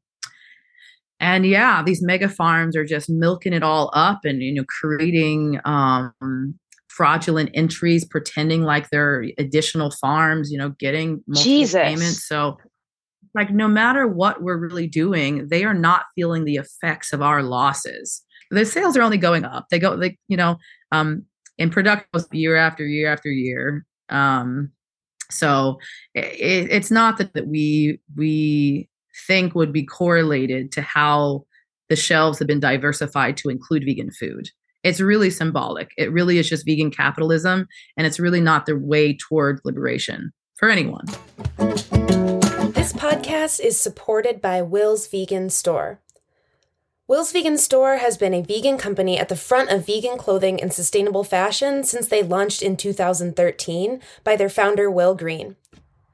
[1.24, 5.58] and yeah these mega farms are just milking it all up and you know creating
[5.64, 6.54] um
[6.88, 11.82] fraudulent entries pretending like they're additional farms you know getting Jesus.
[11.82, 12.28] payments.
[12.28, 12.58] So
[13.34, 17.42] like no matter what we're really doing they are not feeling the effects of our
[17.42, 18.22] losses.
[18.50, 19.66] The sales are only going up.
[19.70, 20.58] They go like you know
[20.92, 21.24] um
[21.56, 23.86] in production year after year after year.
[24.10, 24.70] Um
[25.30, 25.78] so
[26.14, 28.90] it, it's not that, that we we
[29.26, 31.44] think would be correlated to how
[31.88, 34.48] the shelves have been diversified to include vegan food
[34.84, 35.92] it's really symbolic.
[35.96, 40.68] It really is just vegan capitalism, and it's really not the way toward liberation for
[40.68, 41.06] anyone.
[41.56, 46.00] This podcast is supported by Will's Vegan Store.
[47.08, 50.72] Will's Vegan Store has been a vegan company at the front of vegan clothing and
[50.72, 55.56] sustainable fashion since they launched in 2013 by their founder, Will Green.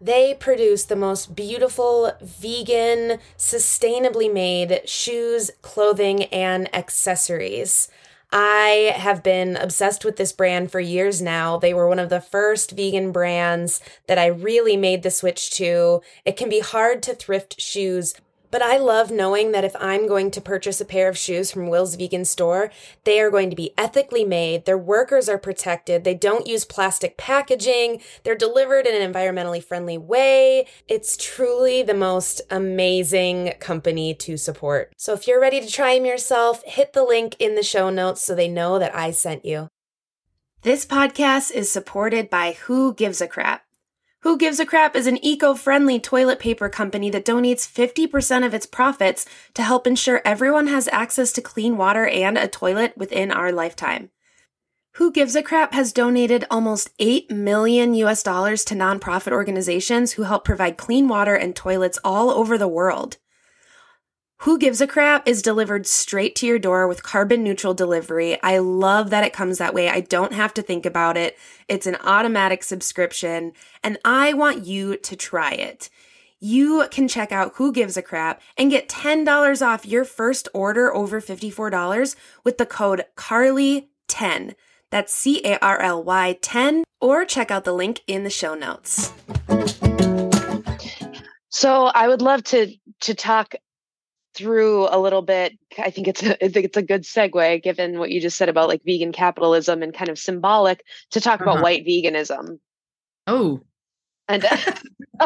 [0.01, 7.89] They produce the most beautiful, vegan, sustainably made shoes, clothing, and accessories.
[8.33, 11.59] I have been obsessed with this brand for years now.
[11.59, 16.01] They were one of the first vegan brands that I really made the switch to.
[16.25, 18.15] It can be hard to thrift shoes
[18.51, 21.69] but I love knowing that if I'm going to purchase a pair of shoes from
[21.69, 22.71] Will's Vegan Store,
[23.05, 27.17] they are going to be ethically made, their workers are protected, they don't use plastic
[27.17, 30.67] packaging, they're delivered in an environmentally friendly way.
[30.89, 34.93] It's truly the most amazing company to support.
[34.97, 38.23] So if you're ready to try them yourself, hit the link in the show notes
[38.23, 39.69] so they know that I sent you.
[40.63, 43.65] This podcast is supported by Who Gives a Crap.
[44.23, 48.53] Who Gives a Crap is an eco friendly toilet paper company that donates 50% of
[48.53, 53.31] its profits to help ensure everyone has access to clean water and a toilet within
[53.31, 54.11] our lifetime.
[54.97, 60.25] Who Gives a Crap has donated almost 8 million US dollars to nonprofit organizations who
[60.25, 63.17] help provide clean water and toilets all over the world.
[64.45, 68.43] Who Gives a Crap is delivered straight to your door with carbon neutral delivery.
[68.43, 69.91] I love that it comes that way.
[69.91, 71.37] I don't have to think about it.
[71.69, 73.53] It's an automatic subscription,
[73.85, 75.91] and I want you to try it.
[76.39, 80.95] You can check out Who Gives a Crap and get $10 off your first order
[80.95, 84.55] over $54 with the code CARLY10.
[84.89, 88.55] That's C A R L Y 10, or check out the link in the show
[88.55, 89.13] notes.
[91.51, 93.55] So I would love to to talk
[94.35, 97.99] through a little bit i think it's a, i think it's a good segue given
[97.99, 101.51] what you just said about like vegan capitalism and kind of symbolic to talk uh-huh.
[101.51, 102.59] about white veganism
[103.27, 103.61] oh
[104.29, 104.45] and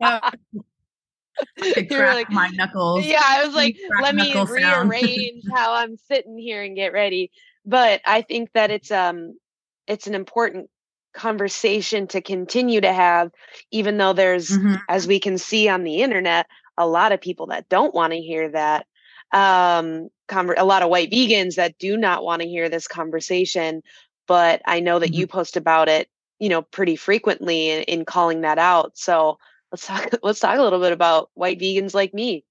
[0.00, 0.30] uh,
[1.90, 3.04] You're like, my knuckles.
[3.04, 7.30] Yeah, I was like, let me rearrange how I'm sitting here and get ready.
[7.64, 9.38] But I think that it's um
[9.86, 10.68] it's an important
[11.14, 13.30] conversation to continue to have,
[13.70, 14.74] even though there's, mm-hmm.
[14.88, 16.46] as we can see on the internet,
[16.78, 18.86] a lot of people that don't want to hear that
[19.32, 23.82] um conver- a lot of white vegans that do not want to hear this conversation
[24.26, 25.20] but i know that mm-hmm.
[25.20, 29.38] you post about it you know pretty frequently in, in calling that out so
[29.70, 32.44] let's talk let's talk a little bit about white vegans like me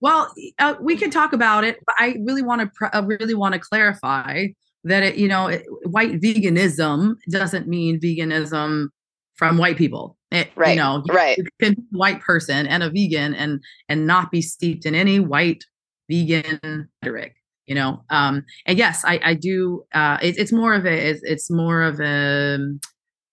[0.00, 3.34] well uh, we can talk about it but i really want to pr- uh, really
[3.34, 4.46] want to clarify
[4.84, 8.88] that it you know it, white veganism doesn't mean veganism
[9.34, 10.16] from white people.
[10.30, 10.70] It, right.
[10.70, 11.36] You know, right.
[11.36, 14.94] You can be a white person and a vegan and and not be steeped in
[14.94, 15.64] any white
[16.10, 17.36] vegan rhetoric.
[17.66, 19.84] You know, um, and yes, I, I do.
[19.94, 21.10] Uh, it, it's more of a.
[21.10, 22.58] It's, it's more of a.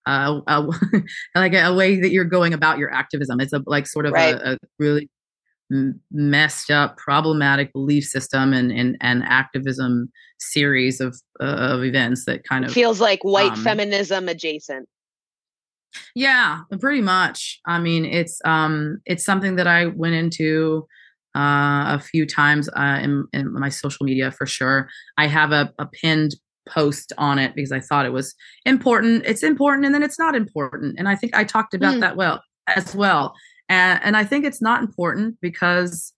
[0.06, 0.62] Uh, a,
[1.34, 3.38] like a, a, way that you're going about your activism.
[3.38, 4.34] It's a like sort of right.
[4.34, 5.10] a, a, really
[6.10, 12.44] messed up, problematic belief system and and, and activism series of uh, of events that
[12.44, 14.88] kind of feels like white um, feminism adjacent.
[16.14, 17.60] Yeah, pretty much.
[17.66, 20.86] I mean, it's um it's something that I went into
[21.36, 24.88] uh, a few times uh, in, in my social media for sure.
[25.16, 26.34] I have a, a pinned
[26.68, 29.24] post on it because I thought it was important.
[29.26, 30.96] It's important and then it's not important.
[30.98, 32.00] And I think I talked about mm.
[32.00, 33.34] that well as well.
[33.68, 36.12] And and I think it's not important because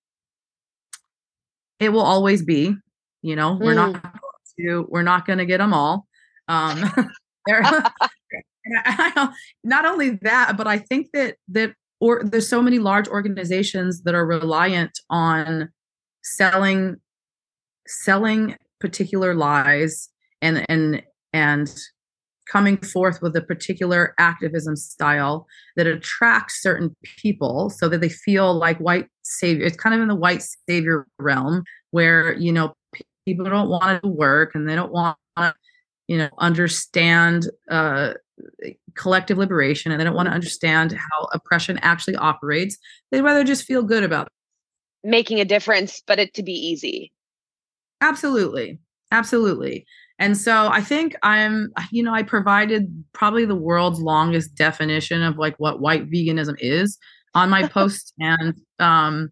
[1.78, 2.74] it will always be,
[3.22, 3.92] you know, we're mm.
[3.92, 4.14] not
[4.58, 6.06] to we're not going to get them all.
[6.48, 6.90] Um
[7.46, 7.62] there
[9.64, 14.14] not only that, but I think that that or there's so many large organizations that
[14.14, 15.70] are reliant on
[16.22, 16.96] selling
[17.86, 20.08] selling particular lies
[20.40, 21.72] and and and
[22.50, 25.46] coming forth with a particular activism style
[25.76, 30.08] that attracts certain people so that they feel like white savior it's kind of in
[30.08, 32.74] the white savior realm where you know
[33.24, 35.54] people don't want to work and they don't want to
[36.08, 38.12] you know understand uh
[38.94, 42.76] collective liberation and they don't want to understand how oppression actually operates.
[43.10, 44.32] They'd rather just feel good about it.
[45.08, 47.12] Making a difference, but it to be easy.
[48.00, 48.78] Absolutely.
[49.10, 49.86] Absolutely.
[50.18, 55.36] And so I think I'm, you know, I provided probably the world's longest definition of
[55.36, 56.98] like what white veganism is
[57.34, 58.12] on my post.
[58.18, 59.30] and, um,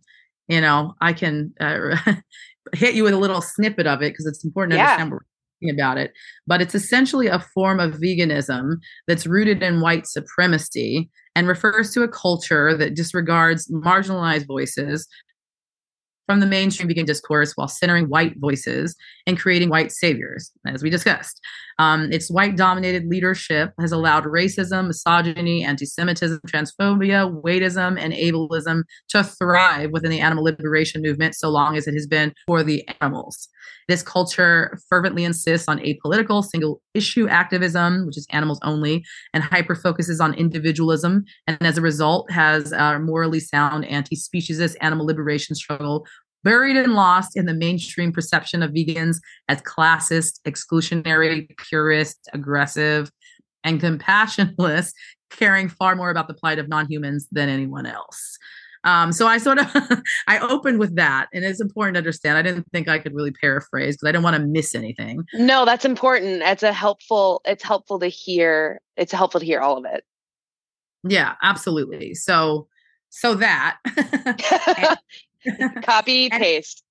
[0.49, 1.97] you know, I can uh,
[2.73, 4.85] hit you with a little snippet of it because it's important to yeah.
[4.85, 5.23] understand what
[5.69, 6.13] about it,
[6.47, 12.03] but it's essentially a form of veganism that's rooted in white supremacy and refers to
[12.03, 15.07] a culture that disregards marginalized voices
[16.31, 18.95] from the mainstream vegan discourse while centering white voices
[19.27, 21.41] and creating white saviors, as we discussed.
[21.81, 28.83] Um, its white dominated leadership has allowed racism, misogyny, anti Semitism, transphobia, weightism, and ableism
[29.09, 32.89] to thrive within the animal liberation movement so long as it has been for the
[33.01, 33.49] animals.
[33.89, 39.05] This culture fervently insists on apolitical, single issue activism, which is animals only,
[39.35, 45.07] and hyper focuses on individualism, and as a result has a morally sound anti-speciesist animal
[45.07, 46.07] liberation struggle
[46.43, 49.17] buried and lost in the mainstream perception of vegans
[49.49, 53.11] as classist, exclusionary, purist, aggressive,
[53.65, 54.93] and compassionless,
[55.31, 58.39] caring far more about the plight of non-humans than anyone else.
[58.85, 59.67] Um, so I sort of
[60.27, 62.39] I opened with that, and it's important to understand.
[62.39, 65.25] I didn't think I could really paraphrase because I didn't want to miss anything.
[65.35, 66.43] No, that's important.
[66.43, 67.43] It's a helpful.
[67.45, 68.81] It's helpful to hear.
[68.97, 70.05] It's helpful to hear all of it.
[71.05, 72.15] Yeah, absolutely.
[72.15, 72.69] So,
[73.11, 73.79] so that
[75.83, 76.83] copy paste,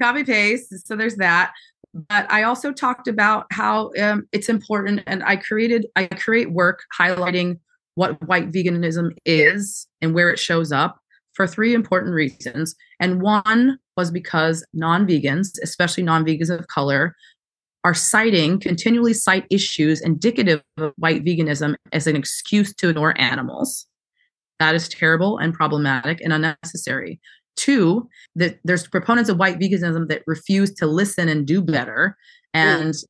[0.00, 0.86] copy paste.
[0.86, 1.52] So there's that.
[2.08, 6.84] But I also talked about how um, it's important, and I created I create work
[6.98, 7.58] highlighting
[7.94, 11.00] what white veganism is and where it shows up
[11.32, 12.74] for three important reasons.
[13.00, 17.14] And one was because non vegans, especially non vegans of color,
[17.84, 23.86] are citing, continually cite issues indicative of white veganism as an excuse to ignore animals.
[24.58, 27.20] That is terrible and problematic and unnecessary.
[27.56, 32.16] Two, that there's proponents of white veganism that refuse to listen and do better.
[32.52, 33.04] And mm.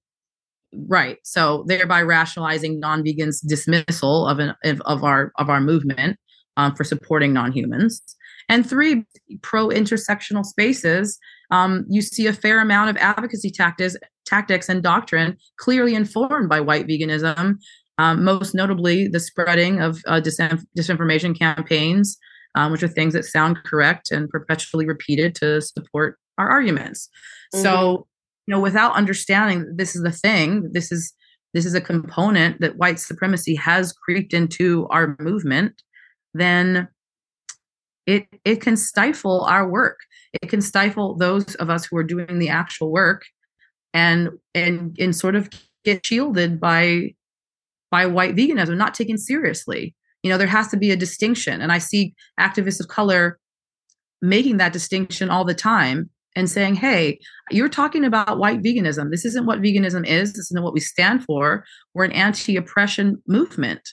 [0.89, 6.19] right, so thereby rationalizing non-vegans' dismissal of an of, of our of our movement
[6.57, 8.03] um, for supporting non-humans.
[8.49, 9.05] And three,
[9.43, 11.19] pro intersectional spaces,
[11.51, 16.61] um, you see a fair amount of advocacy tactics, tactics and doctrine clearly informed by
[16.61, 17.57] white veganism,
[17.99, 22.19] um, most notably the spreading of uh, disinf- disinformation campaigns,
[22.57, 27.09] um, which are things that sound correct and perpetually repeated to support our arguments.
[27.55, 27.63] Mm-hmm.
[27.63, 28.07] So,
[28.47, 31.13] you know, without understanding this is the thing, this is
[31.55, 35.83] this is a component that white supremacy has creeped into our movement,
[36.35, 36.89] then
[38.07, 39.99] it it can stifle our work
[40.43, 43.25] it can stifle those of us who are doing the actual work
[43.93, 45.51] and and and sort of
[45.85, 47.15] get shielded by
[47.91, 49.95] by white veganism not taken seriously
[50.27, 53.39] you know there has to be a distinction and i see activists of color
[54.21, 57.19] making that distinction all the time and saying hey
[57.51, 61.25] you're talking about white veganism this isn't what veganism is this isn't what we stand
[61.25, 61.65] for
[61.95, 63.93] we're an anti-oppression movement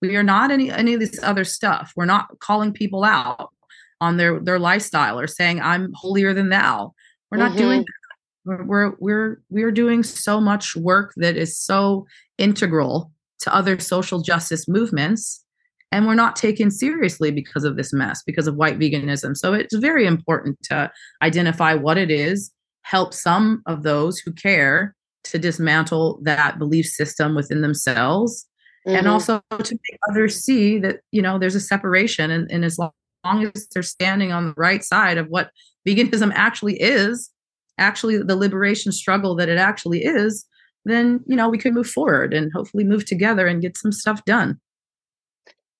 [0.00, 1.92] we are not any any of this other stuff.
[1.94, 3.52] We're not calling people out
[4.00, 6.94] on their their lifestyle or saying I'm holier than thou.
[7.30, 7.58] We're not mm-hmm.
[7.58, 8.66] doing that.
[8.66, 12.06] We're we're we're doing so much work that is so
[12.38, 15.44] integral to other social justice movements
[15.92, 19.74] and we're not taken seriously because of this mess because of white veganism so it's
[19.76, 20.90] very important to
[21.22, 27.34] identify what it is help some of those who care to dismantle that belief system
[27.34, 28.46] within themselves
[28.86, 28.96] mm-hmm.
[28.96, 32.78] and also to make others see that you know there's a separation and, and as
[32.78, 32.90] long,
[33.24, 35.50] long as they're standing on the right side of what
[35.86, 37.30] veganism actually is
[37.78, 40.46] actually the liberation struggle that it actually is
[40.84, 44.24] then you know we can move forward and hopefully move together and get some stuff
[44.24, 44.58] done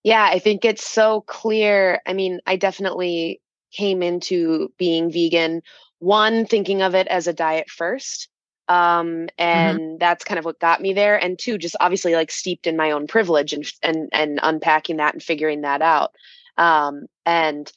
[0.03, 3.41] yeah i think it's so clear i mean i definitely
[3.73, 5.63] came into being vegan
[5.99, 8.29] one thinking of it as a diet first
[8.69, 9.27] um, mm-hmm.
[9.39, 9.97] and mm-hmm.
[9.99, 12.93] that's kind of what got me there and two just obviously like steeped in my
[12.93, 16.13] own privilege and and and unpacking that and figuring that out
[16.57, 17.73] um, and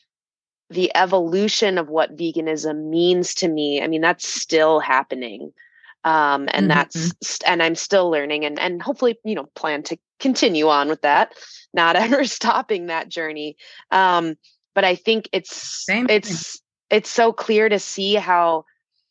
[0.70, 5.52] the evolution of what veganism means to me i mean that's still happening
[6.06, 6.78] um, and mm-hmm.
[6.78, 11.02] that's and i'm still learning and and hopefully you know plan to continue on with
[11.02, 11.34] that
[11.74, 13.58] not ever stopping that journey.
[13.92, 14.36] Um,
[14.76, 16.60] but i think it's Same it's
[16.90, 18.66] it's so clear to see how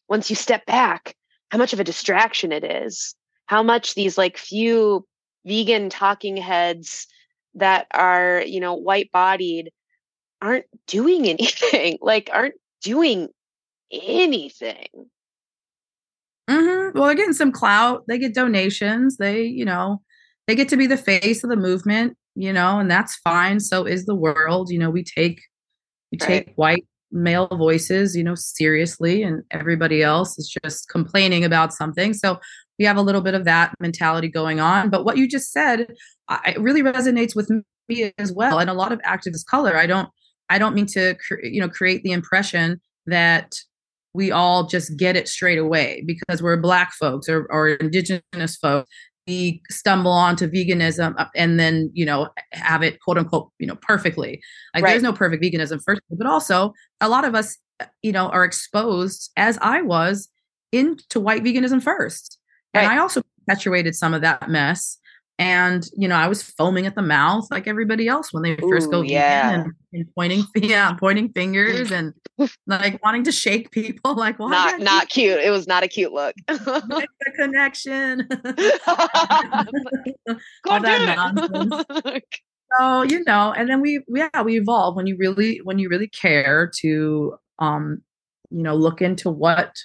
[0.09, 1.15] once you step back
[1.53, 3.15] how much of a distraction it is.
[3.45, 5.07] How much these like few
[5.47, 7.07] vegan talking heads
[7.55, 9.71] that are you know white bodied
[10.41, 13.29] aren't doing anything like aren't doing
[13.93, 14.89] anything.
[16.49, 16.99] Mm-hmm.
[16.99, 18.05] well they're getting some clout.
[18.09, 19.19] They get donations.
[19.19, 20.01] They you know
[20.53, 23.87] they get to be the face of the movement you know and that's fine so
[23.87, 25.41] is the world you know we take
[26.11, 26.27] we right.
[26.27, 32.15] take white male voices, you know, seriously, and everybody else is just complaining about something.
[32.15, 32.39] So
[32.79, 34.89] we have a little bit of that mentality going on.
[34.89, 35.89] But what you just said,
[36.47, 37.51] it really resonates with
[37.89, 38.59] me as well.
[38.59, 39.77] And a lot of activist color.
[39.77, 40.09] I don't,
[40.49, 43.55] I don't mean to, you know, create the impression that
[44.15, 48.89] we all just get it straight away because we're black folks or, or indigenous folks
[49.27, 53.77] we stumble onto veganism uh, and then you know have it quote unquote you know
[53.77, 54.43] perfectly
[54.75, 54.91] like right.
[54.91, 58.45] there's no perfect veganism first but also a lot of us uh, you know are
[58.45, 60.29] exposed as i was
[60.73, 62.39] into white veganism first
[62.75, 62.83] right.
[62.83, 64.99] and i also perpetuated some of that mess
[65.39, 68.91] and you know i was foaming at the mouth like everybody else when they first
[68.91, 69.51] go yeah.
[69.51, 72.13] and, and, pointing yeah pointing fingers and
[72.67, 75.41] like wanting to shake people like well, not not cute.
[75.41, 76.35] It was not a cute look.
[76.47, 78.27] The connection.
[78.29, 78.73] That
[82.81, 86.09] so you know and then we yeah we evolve when you really when you really
[86.09, 88.03] care to um
[88.51, 89.77] you know look into what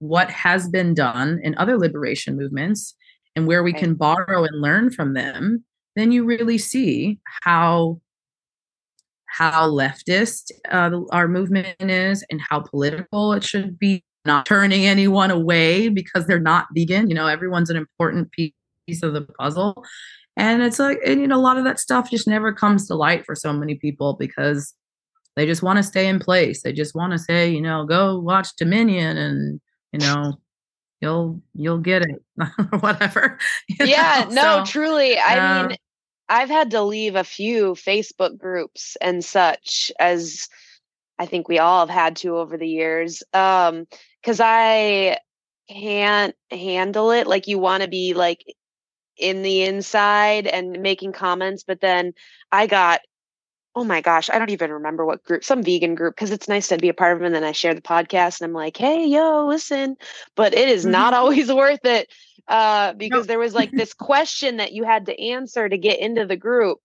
[0.00, 2.94] what has been done in other liberation movements
[3.40, 5.64] and where we can borrow and learn from them,
[5.96, 7.98] then you really see how
[9.26, 15.30] how leftist uh, our movement is and how political it should be not turning anyone
[15.30, 18.52] away because they're not vegan you know everyone's an important piece
[19.02, 19.84] of the puzzle.
[20.36, 22.94] And it's like and you know a lot of that stuff just never comes to
[22.94, 24.74] light for so many people because
[25.36, 26.62] they just want to stay in place.
[26.62, 29.60] They just want to say you know go watch dominion and
[29.92, 30.38] you know
[31.00, 32.22] you'll you'll get it
[32.80, 33.38] whatever
[33.80, 34.34] yeah know?
[34.34, 35.76] no so, truly i um, mean
[36.28, 40.48] i've had to leave a few facebook groups and such as
[41.18, 43.86] i think we all have had to over the years um
[44.20, 45.16] because i
[45.68, 48.44] can't handle it like you want to be like
[49.16, 52.12] in the inside and making comments but then
[52.50, 53.00] i got
[53.74, 56.68] oh my gosh, I don't even remember what group, some vegan group, because it's nice
[56.68, 57.26] to be a part of them.
[57.26, 59.96] And then I share the podcast and I'm like, hey, yo, listen.
[60.34, 61.20] But it is not mm-hmm.
[61.22, 62.12] always worth it
[62.48, 66.26] uh, because there was like this question that you had to answer to get into
[66.26, 66.78] the group.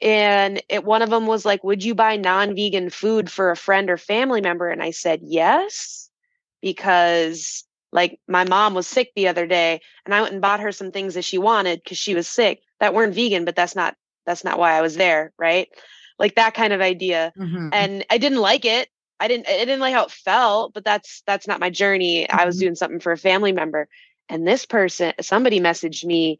[0.00, 3.56] And it, one of them was like, would you buy non vegan food for a
[3.56, 4.68] friend or family member?
[4.68, 6.10] And I said, yes,
[6.60, 10.72] because like my mom was sick the other day and I went and bought her
[10.72, 13.94] some things that she wanted because she was sick that weren't vegan, but that's not
[14.26, 15.68] that's not why I was there, right?
[16.18, 17.32] Like that kind of idea.
[17.38, 17.68] Mm-hmm.
[17.72, 18.88] And I didn't like it.
[19.18, 22.24] I didn't I didn't like how it felt, but that's that's not my journey.
[22.24, 22.38] Mm-hmm.
[22.38, 22.60] I was mm-hmm.
[22.66, 23.88] doing something for a family member.
[24.28, 26.38] And this person, somebody messaged me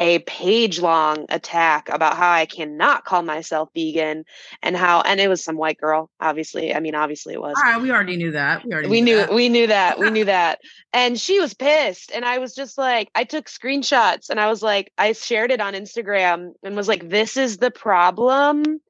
[0.00, 4.24] a page long attack about how I cannot call myself vegan
[4.62, 6.74] and how and it was some white girl obviously.
[6.74, 7.54] I mean obviously it was.
[7.56, 8.64] All right, we already knew that.
[8.64, 10.60] We already we knew, knew we knew that we knew that.
[10.94, 14.62] And she was pissed and I was just like I took screenshots and I was
[14.62, 18.80] like I shared it on Instagram and was like this is the problem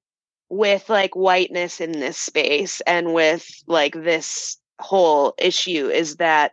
[0.49, 6.53] with like whiteness in this space and with like this whole issue is that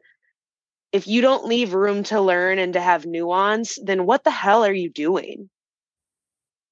[0.97, 4.65] if you don't leave room to learn and to have nuance, then what the hell
[4.65, 5.47] are you doing?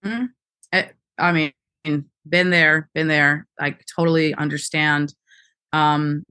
[0.04, 0.26] Mm-hmm.
[0.74, 0.88] I, eh,
[1.20, 3.46] I mean, been there, been there.
[3.60, 5.14] I totally understand.
[5.74, 6.24] Um,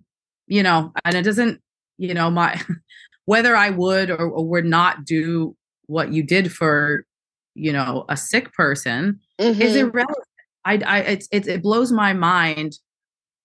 [0.49, 1.61] you know, and it doesn't,
[1.97, 2.61] you know, my
[3.27, 7.05] whether I would or, or would not do what you did for,
[7.55, 9.63] you know, a sick person mm-hmm.
[9.63, 10.19] is irrelevant.
[10.65, 12.73] I, I, it's, it, it blows my mind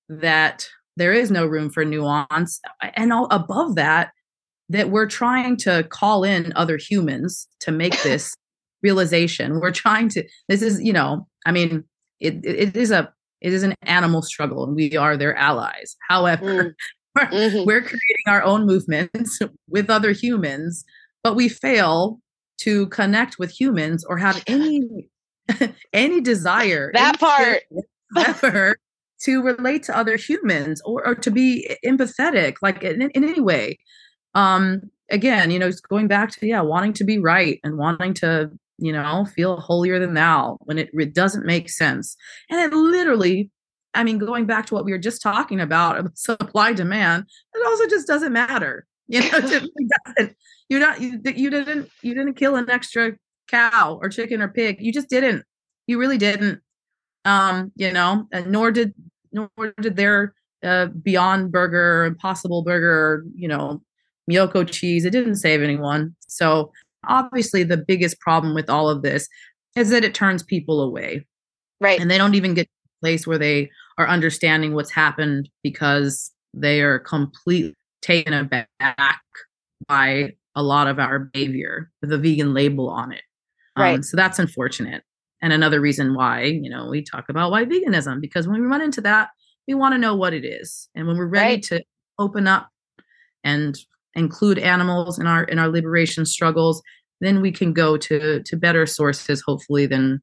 [0.09, 2.59] that there is no room for nuance,
[2.95, 4.11] and all above that,
[4.69, 8.35] that we're trying to call in other humans to make this
[8.81, 9.59] realization.
[9.59, 11.83] We're trying to this is you know i mean
[12.19, 13.11] it, it is a
[13.41, 15.95] it is an animal struggle and we are their allies.
[16.07, 16.73] However mm.
[17.15, 17.65] we're, mm-hmm.
[17.65, 20.85] we're creating our own movements with other humans
[21.23, 22.19] but we fail
[22.61, 25.07] to connect with humans or have any
[25.93, 27.63] any desire that part.
[28.17, 28.77] ever
[29.21, 33.77] to relate to other humans or, or to be empathetic like in, in any way
[34.35, 38.13] um again you know it's going back to yeah wanting to be right and wanting
[38.13, 38.49] to
[38.79, 42.15] you know feel holier than thou when it, it doesn't make sense.
[42.49, 43.51] And it literally
[43.95, 47.87] i mean going back to what we were just talking about supply demand it also
[47.87, 48.85] just doesn't matter.
[49.11, 49.39] You know
[50.17, 50.35] it
[50.69, 53.13] you're not you, you didn't you didn't kill an extra
[53.47, 54.77] cow or chicken or pig.
[54.79, 55.43] You just didn't.
[55.87, 56.61] You really didn't.
[57.25, 58.93] Um you know and nor did
[59.31, 59.49] nor
[59.81, 63.81] did their uh, beyond burger impossible burger you know
[64.29, 65.05] Miyoko cheese.
[65.05, 66.15] It didn't save anyone.
[66.27, 66.71] So
[67.07, 69.27] obviously the biggest problem with all of this
[69.75, 71.25] is that it turns people away.
[71.81, 71.99] Right.
[71.99, 76.31] And they don't even get to a place where they are understanding what's happened because
[76.53, 79.21] they are completely taken aback
[79.87, 83.21] by a lot of our behavior with a vegan label on it.
[83.75, 83.95] Um, right.
[83.95, 85.03] Um, so that's unfortunate.
[85.41, 88.81] And another reason why, you know, we talk about white veganism, because when we run
[88.81, 89.29] into that,
[89.67, 90.89] we want to know what it is.
[90.95, 91.63] And when we're ready right.
[91.63, 91.83] to
[92.17, 92.69] open up
[93.43, 93.77] and
[94.15, 96.81] include animals in our in our liberation struggles
[97.21, 100.21] then we can go to to better sources hopefully than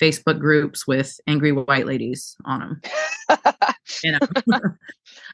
[0.00, 2.80] facebook groups with angry white ladies on them
[4.04, 4.18] you know?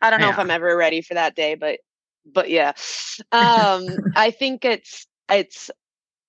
[0.00, 0.32] I don't know yeah.
[0.32, 1.78] if i'm ever ready for that day but
[2.24, 2.72] but yeah.
[3.32, 3.86] Um
[4.16, 5.70] i think it's it's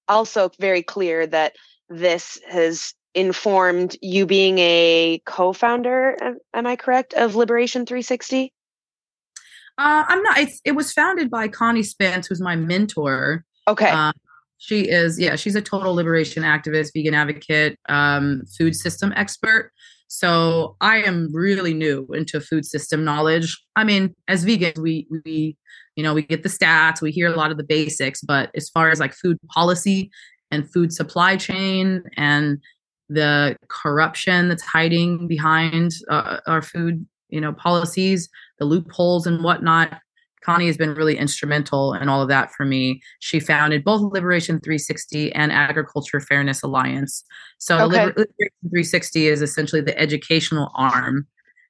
[0.08, 1.54] also very clear that
[1.90, 6.18] this has informed you being a co-founder
[6.54, 8.53] am i correct of liberation 360
[9.78, 10.38] uh, I'm not.
[10.38, 13.46] It's, it was founded by Connie Spence, who's my mentor.
[13.68, 13.90] Okay.
[13.90, 14.12] Uh,
[14.60, 19.72] She is, yeah, she's a total liberation activist, vegan advocate, um, food system expert.
[20.08, 23.62] So I am really new into food system knowledge.
[23.76, 25.58] I mean, as vegans, we we
[25.98, 28.70] you know we get the stats, we hear a lot of the basics, but as
[28.70, 30.10] far as like food policy
[30.50, 32.60] and food supply chain and
[33.10, 38.30] the corruption that's hiding behind uh, our food, you know, policies,
[38.60, 40.00] the loopholes and whatnot,
[40.44, 43.02] Connie has been really instrumental in all of that for me.
[43.20, 47.24] She founded both Liberation 360 and Agriculture Fairness Alliance.
[47.58, 48.06] So okay.
[48.08, 51.26] Liberation 360 is essentially the educational arm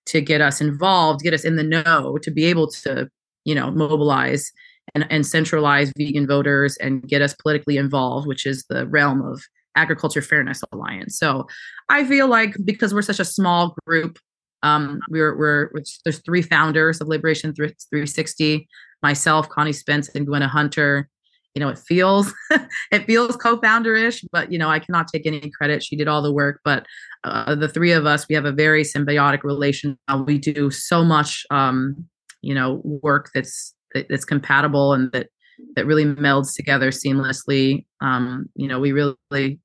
[0.07, 3.07] to get us involved, get us in the know, to be able to,
[3.45, 4.51] you know, mobilize
[4.95, 9.43] and, and centralize vegan voters and get us politically involved, which is the realm of
[9.75, 11.17] Agriculture Fairness Alliance.
[11.17, 11.47] So
[11.89, 14.19] I feel like because we're such a small group,
[14.63, 15.69] um, we're, we're,
[16.03, 18.67] there's three founders of Liberation 360,
[19.01, 21.09] myself, Connie Spence, and Gwenna Hunter.
[21.53, 22.33] You know, it feels
[22.91, 25.83] it feels co-founder-ish, but you know, I cannot take any credit.
[25.83, 26.87] She did all the work, but
[27.23, 29.97] uh, the three of us, we have a very symbiotic relation.
[30.07, 32.07] Uh, we do so much, um,
[32.41, 33.75] you know, work that's
[34.09, 35.27] that's compatible and that
[35.75, 37.85] that really melds together seamlessly.
[38.01, 39.59] Um, you know, we really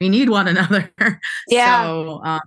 [0.00, 0.92] we need one another.
[1.48, 1.82] Yeah.
[1.82, 2.40] So um,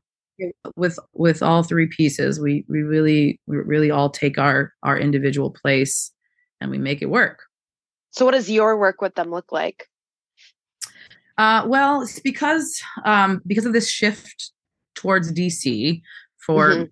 [0.75, 5.51] with with all three pieces we we really we really all take our our individual
[5.51, 6.11] place
[6.63, 7.43] and we make it work.
[8.11, 9.87] So what does your work with them look like?
[11.37, 14.51] Uh, well it's because um, because of this shift
[14.95, 16.01] towards dc
[16.37, 16.83] for mm-hmm.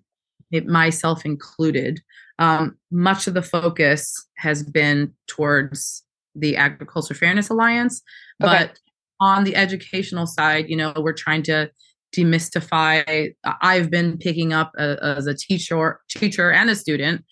[0.50, 2.00] it, myself included
[2.40, 6.02] um, much of the focus has been towards
[6.34, 8.02] the agriculture fairness alliance
[8.40, 8.76] but
[9.20, 11.70] on the educational side you know we're trying to
[12.14, 17.24] demystify i've been picking up a, as a teacher teacher and a student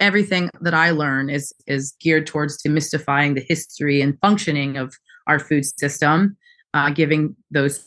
[0.00, 4.94] everything that i learn is is geared towards demystifying the history and functioning of
[5.26, 6.36] our food system
[6.74, 7.86] uh, giving those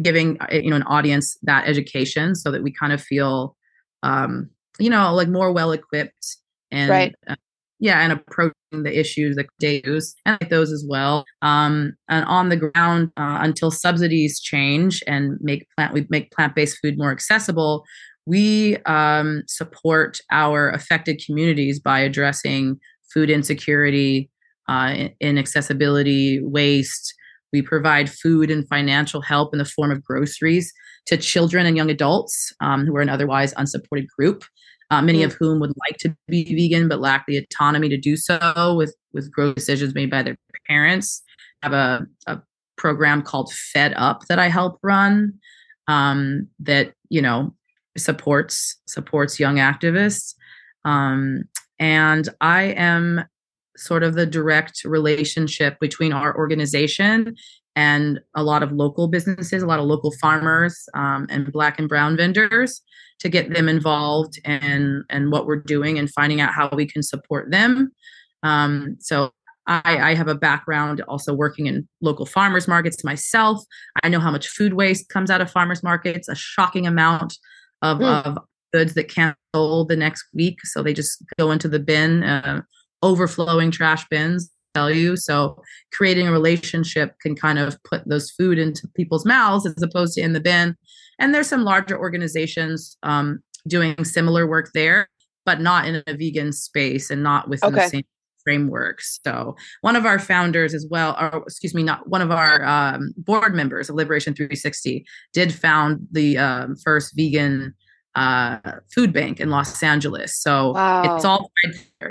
[0.00, 3.56] giving uh, you know an audience that education so that we kind of feel
[4.02, 6.36] um you know like more well equipped
[6.70, 7.14] and right.
[7.26, 7.36] uh,
[7.82, 11.26] yeah and approaching the issues like days and like those as well.
[11.42, 16.78] Um, and on the ground uh, until subsidies change and make plant we make plant-based
[16.80, 17.84] food more accessible
[18.24, 22.78] we um, support our affected communities by addressing
[23.12, 24.30] food insecurity
[24.68, 27.14] uh, inaccessibility waste.
[27.52, 30.72] We provide food and financial help in the form of groceries
[31.06, 34.44] to children and young adults um, who are an otherwise unsupported group
[34.92, 35.24] uh, many mm.
[35.24, 38.94] of whom would like to be vegan but lack the autonomy to do so with
[39.14, 40.36] with growth decisions made by their
[40.68, 41.22] parents.
[41.62, 42.42] I have a, a
[42.76, 45.32] program called Fed Up that I help run
[45.88, 47.54] um, that you know
[47.96, 50.34] supports supports young activists,
[50.84, 51.44] um,
[51.78, 53.24] and I am
[53.78, 57.34] sort of the direct relationship between our organization
[57.74, 61.88] and a lot of local businesses, a lot of local farmers um, and black and
[61.88, 62.82] brown vendors
[63.20, 67.02] to get them involved in and what we're doing and finding out how we can
[67.02, 67.92] support them.
[68.42, 69.30] Um, so
[69.66, 73.62] I, I, have a background also working in local farmers markets myself.
[74.02, 77.38] I know how much food waste comes out of farmers markets, a shocking amount
[77.80, 78.26] of, mm.
[78.26, 78.38] of
[78.72, 80.58] goods that can't sold the next week.
[80.64, 82.62] So they just go into the bin, uh,
[83.02, 85.16] overflowing trash bins tell you.
[85.16, 85.62] So
[85.92, 90.22] creating a relationship can kind of put those food into people's mouths as opposed to
[90.22, 90.76] in the bin.
[91.18, 95.08] And there's some larger organizations um, doing similar work there,
[95.44, 97.84] but not in a vegan space and not within okay.
[97.84, 98.04] the same
[98.44, 99.00] framework.
[99.00, 103.12] So one of our founders as well, or excuse me, not one of our um,
[103.16, 107.74] board members of Liberation 360 did found the um, first vegan
[108.14, 108.58] uh,
[108.94, 110.36] food bank in Los Angeles.
[110.38, 111.16] So wow.
[111.16, 111.50] it's all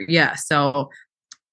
[0.07, 0.35] yeah.
[0.35, 0.89] So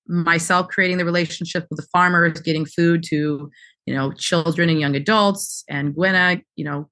[0.08, 3.50] myself creating the relationship with the farmers, getting food to,
[3.86, 6.88] you know, children and young adults, and Gwenna, you know,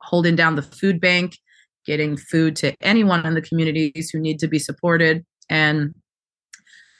[0.00, 1.36] holding down the food bank,
[1.86, 5.94] getting food to anyone in the communities who need to be supported, and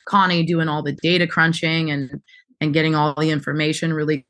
[0.06, 2.20] Connie doing all the data crunching and
[2.60, 4.26] and getting all the information really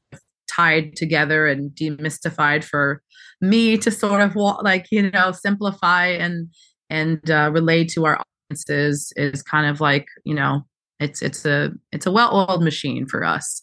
[0.51, 3.03] tied together and demystified for
[3.41, 6.49] me to sort of like you know simplify and
[6.91, 8.21] and uh, relate to our
[8.51, 10.65] audiences is kind of like you know
[11.01, 13.63] it's it's a it's a well-oiled machine for us.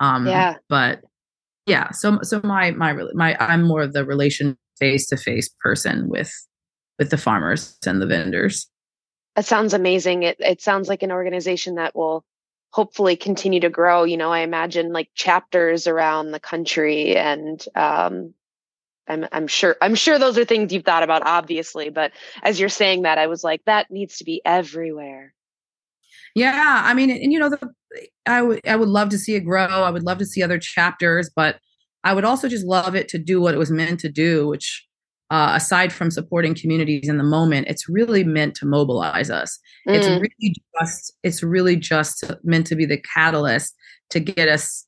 [0.00, 0.56] Um, yeah.
[0.68, 1.02] But
[1.66, 6.08] yeah, so so my my my I'm more of the relation face to face person
[6.08, 6.32] with
[6.98, 8.68] with the farmers and the vendors.
[9.36, 10.22] That sounds amazing.
[10.22, 12.24] It it sounds like an organization that will
[12.72, 14.04] hopefully continue to grow.
[14.04, 18.34] You know, I imagine like chapters around the country and um
[19.08, 22.12] I'm I'm sure I'm sure those are things you've thought about obviously, but
[22.42, 25.34] as you're saying that I was like that needs to be everywhere.
[26.34, 27.58] Yeah, I mean, and you know, the
[28.26, 29.66] I would I would love to see it grow.
[29.66, 31.58] I would love to see other chapters, but
[32.04, 34.86] I would also just love it to do what it was meant to do, which
[35.30, 39.58] uh, aside from supporting communities in the moment, it's really meant to mobilize us.
[39.88, 39.94] Mm.
[39.94, 43.74] It's really just it's really just meant to be the catalyst
[44.10, 44.86] to get us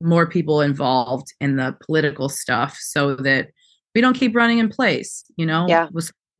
[0.00, 3.48] more people involved in the political stuff, so that
[3.94, 5.24] we don't keep running in place.
[5.36, 5.88] You know, yeah.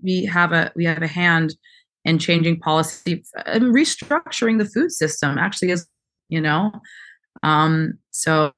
[0.02, 1.54] we have a we have a hand
[2.04, 5.38] in changing policy and restructuring the food system.
[5.38, 5.86] Actually, is
[6.28, 6.72] you know,
[7.42, 8.52] um, so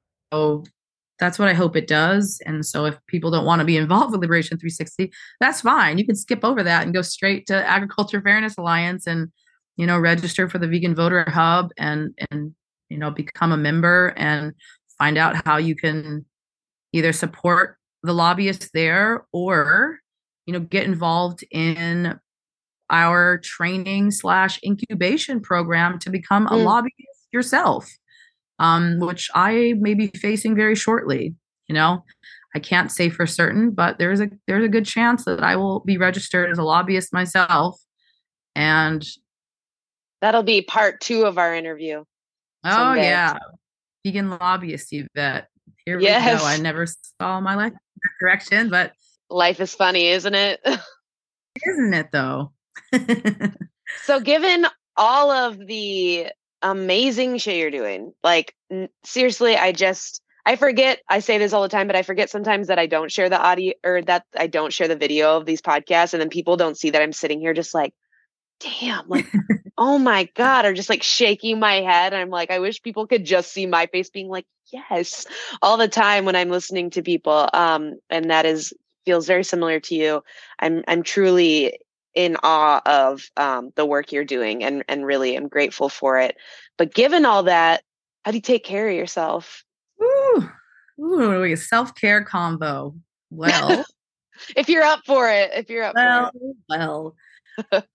[1.19, 2.41] that's what I hope it does.
[2.45, 5.97] And so if people don't want to be involved with Liberation 360, that's fine.
[5.97, 9.31] You can skip over that and go straight to Agriculture Fairness Alliance and,
[9.77, 12.53] you know, register for the Vegan Voter Hub and and
[12.93, 14.53] you know become a member and
[14.99, 16.25] find out how you can
[16.93, 19.99] either support the lobbyists there or
[20.45, 22.19] you know get involved in
[22.89, 26.65] our training slash incubation program to become a mm.
[26.65, 27.89] lobbyist yourself
[28.59, 31.35] um, which I may be facing very shortly.
[31.67, 32.03] You know,
[32.55, 35.79] I can't say for certain, but there's a there's a good chance that I will
[35.81, 37.79] be registered as a lobbyist myself,
[38.55, 39.05] and
[40.21, 42.03] that'll be part two of our interview.
[42.63, 43.37] Oh yeah,
[44.05, 45.47] vegan lobbyist, you bet.
[45.85, 46.39] Here yes.
[46.39, 46.45] we go.
[46.45, 46.85] I never
[47.19, 47.73] saw my life
[48.19, 48.93] direction, but
[49.29, 50.61] life is funny, isn't it?
[51.65, 52.51] isn't it though?
[54.03, 54.65] so, given
[54.95, 56.27] all of the
[56.63, 58.13] amazing shit you're doing.
[58.23, 62.01] Like n- seriously, I just I forget I say this all the time, but I
[62.01, 65.37] forget sometimes that I don't share the audio or that I don't share the video
[65.37, 67.93] of these podcasts and then people don't see that I'm sitting here just like
[68.59, 69.25] damn, like
[69.77, 72.13] oh my god, or just like shaking my head.
[72.13, 75.25] I'm like I wish people could just see my face being like yes
[75.61, 77.49] all the time when I'm listening to people.
[77.53, 78.73] Um and that is
[79.05, 80.23] feels very similar to you.
[80.59, 81.77] I'm I'm truly
[82.15, 86.37] in awe of um, the work you're doing and and really am grateful for it.
[86.77, 87.83] But given all that,
[88.23, 89.63] how do you take care of yourself?
[90.01, 90.49] Ooh,
[90.99, 92.95] ooh, a self care combo.
[93.35, 93.83] Well,
[94.55, 96.55] if you're up for it, if you're up well, for it.
[96.69, 97.15] Well,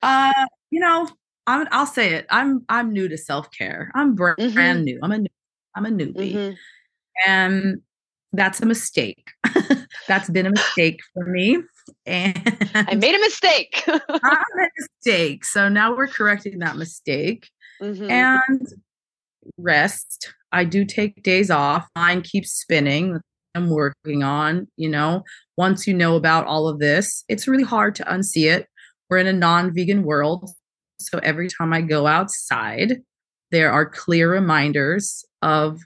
[0.02, 0.32] uh,
[0.70, 1.08] you know,
[1.46, 2.26] I'm, I'll say it.
[2.28, 3.92] I'm I'm new to self care.
[3.94, 4.54] I'm brand, mm-hmm.
[4.54, 4.98] brand new.
[5.00, 5.28] I'm a new,
[5.76, 7.30] I'm a newbie, mm-hmm.
[7.30, 7.82] and
[8.32, 9.30] that's a mistake.
[10.08, 11.58] that's been a mistake for me.
[12.06, 13.82] And I made a mistake.
[13.88, 15.44] I made a mistake.
[15.44, 17.48] So now we're correcting that mistake.
[17.80, 18.10] Mm-hmm.
[18.10, 18.68] And
[19.56, 20.32] rest.
[20.52, 21.86] I do take days off.
[21.96, 23.20] Mine keeps spinning.
[23.54, 25.24] I'm working on, you know,
[25.56, 28.66] once you know about all of this, it's really hard to unsee it.
[29.10, 30.48] We're in a non vegan world.
[31.00, 32.98] So every time I go outside,
[33.50, 35.80] there are clear reminders of,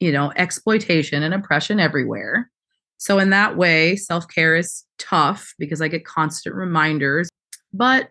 [0.00, 2.50] you know, exploitation and oppression everywhere.
[2.96, 7.28] So, in that way, self care is tough because I get constant reminders.
[7.72, 8.08] But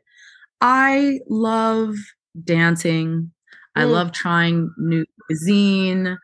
[0.62, 1.96] I love
[2.44, 3.32] dancing.
[3.76, 3.92] I mm.
[3.92, 6.18] love trying new cuisine.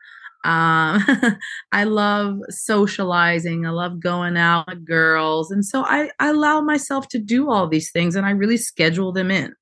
[0.44, 1.04] Um,
[1.72, 3.66] I love socializing.
[3.66, 5.50] I love going out with girls.
[5.50, 9.12] And so I, I allow myself to do all these things and I really schedule
[9.12, 9.54] them in.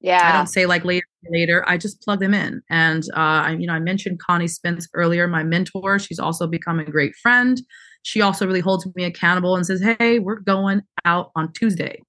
[0.00, 0.28] Yeah.
[0.28, 1.64] I don't say like later, later.
[1.66, 2.62] I just plug them in.
[2.70, 5.98] And, uh, I, you know, I mentioned Connie Spence earlier, my mentor.
[5.98, 7.60] She's also become a great friend
[8.02, 12.02] she also really holds me accountable and says, Hey, we're going out on Tuesday.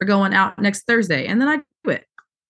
[0.00, 1.26] We're going out next Thursday.
[1.26, 2.06] And then I do it.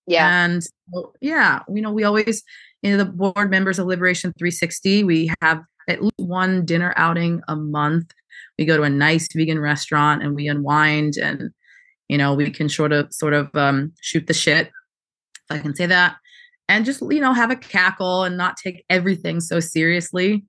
[0.07, 0.45] Yeah.
[0.45, 2.43] And so, yeah, you know, we always,
[2.83, 7.41] you know, the board members of Liberation 360, we have at least one dinner outing
[7.49, 8.13] a month.
[8.59, 11.51] We go to a nice vegan restaurant and we unwind and,
[12.09, 14.71] you know, we can sort of, sort of um, shoot the shit,
[15.51, 16.17] I can say that,
[16.69, 20.45] and just, you know, have a cackle and not take everything so seriously.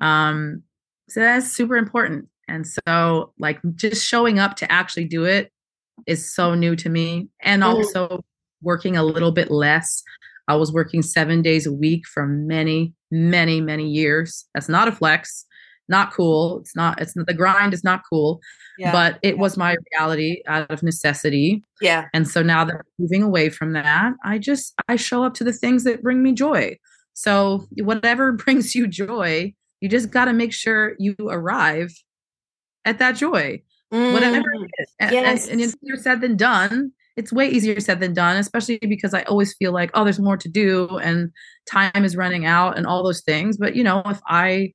[0.00, 0.62] Um,
[1.08, 2.28] so that's super important.
[2.48, 5.52] And so, like, just showing up to actually do it
[6.06, 7.28] is so new to me.
[7.40, 8.24] And also
[8.62, 10.02] working a little bit less.
[10.48, 14.44] I was working seven days a week for many, many, many years.
[14.54, 15.46] That's not a flex,
[15.88, 16.60] not cool.
[16.60, 18.40] It's not, it's not, the grind is not cool,
[18.78, 18.92] yeah.
[18.92, 21.62] but it was my reality out of necessity.
[21.80, 22.08] Yeah.
[22.14, 25.44] And so now that I'm moving away from that, I just, I show up to
[25.44, 26.78] the things that bring me joy.
[27.14, 31.92] So whatever brings you joy, you just got to make sure you arrive
[32.84, 33.62] at that joy,
[33.92, 34.12] mm.
[34.12, 34.94] whatever it is.
[35.00, 35.44] And, yes.
[35.44, 36.92] and, and it's easier said than done.
[37.16, 40.38] It's way easier said than done, especially because I always feel like, oh, there's more
[40.38, 41.30] to do and
[41.66, 43.58] time is running out and all those things.
[43.58, 44.72] But, you know, if I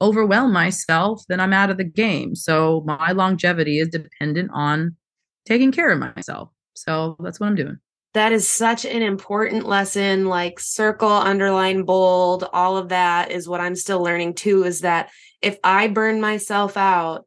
[0.00, 2.34] overwhelm myself, then I'm out of the game.
[2.34, 4.96] So my longevity is dependent on
[5.44, 6.50] taking care of myself.
[6.74, 7.78] So that's what I'm doing
[8.14, 13.60] that is such an important lesson like circle underline bold all of that is what
[13.60, 15.10] i'm still learning too is that
[15.42, 17.26] if i burn myself out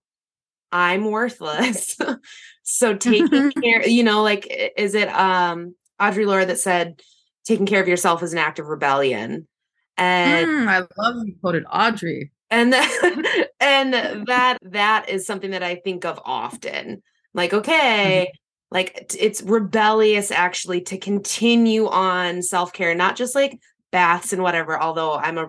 [0.71, 1.97] i'm worthless
[2.63, 7.01] so taking care you know like is it um audre lorde that said
[7.45, 9.47] taking care of yourself is an act of rebellion
[9.97, 12.29] And mm, I love you quoted Audre.
[12.51, 13.93] And that, and
[14.27, 17.01] that that is something that I think of often.
[17.33, 18.75] Like, okay, mm-hmm.
[18.75, 23.57] like it's rebellious actually to continue on self-care, not just like
[23.91, 25.47] baths and whatever, although I'm a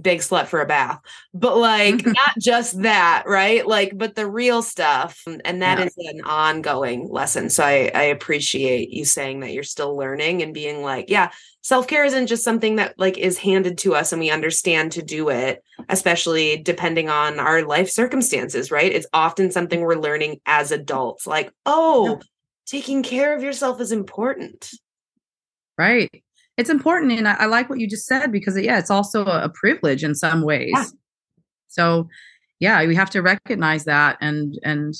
[0.00, 1.00] big slut for a bath.
[1.34, 2.12] But like mm-hmm.
[2.12, 3.66] not just that right?
[3.66, 5.84] Like but the real stuff um, and that yeah.
[5.84, 7.50] is an ongoing lesson.
[7.50, 11.30] So I, I appreciate you saying that you're still learning and being like yeah
[11.62, 15.28] self-care isn't just something that like is handed to us and we understand to do
[15.28, 18.92] it especially depending on our life circumstances right?
[18.92, 22.22] It's often something we're learning as adults like oh yeah.
[22.66, 24.70] taking care of yourself is important.
[25.78, 26.22] Right
[26.56, 29.44] it's important and I, I, like what you just said because yeah it's also a,
[29.44, 30.84] a privilege in some ways yeah.
[31.68, 32.08] so
[32.60, 34.94] yeah we have to recognize that and and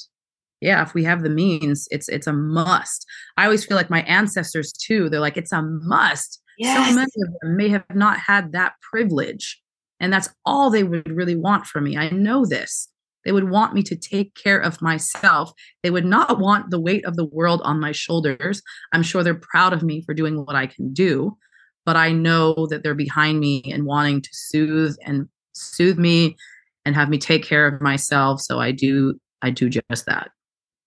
[0.60, 4.02] yeah if we have the means it's it's a must i always feel like my
[4.02, 6.88] ancestors too they're like it's a must yes.
[6.88, 9.60] so many of them may have not had that privilege
[10.00, 12.88] and that's all they would really want from me i know this
[13.24, 15.52] they would want me to take care of myself.
[15.82, 18.62] They would not want the weight of the world on my shoulders.
[18.92, 21.36] I'm sure they're proud of me for doing what I can do,
[21.84, 26.36] but I know that they're behind me and wanting to soothe and soothe me
[26.84, 28.40] and have me take care of myself.
[28.40, 30.30] So I do I do just that.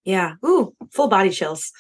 [0.06, 0.34] Yeah.
[0.46, 1.72] Ooh, full body chills.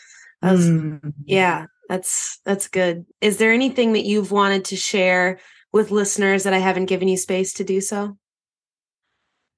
[0.41, 1.13] Was, mm.
[1.26, 3.05] Yeah, that's that's good.
[3.22, 5.39] Is there anything that you've wanted to share
[5.72, 8.18] with listeners that I haven't given you space to do so?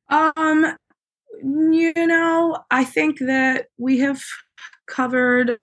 [0.09, 0.77] Um,
[1.43, 4.21] you know, I think that we have
[4.87, 5.59] covered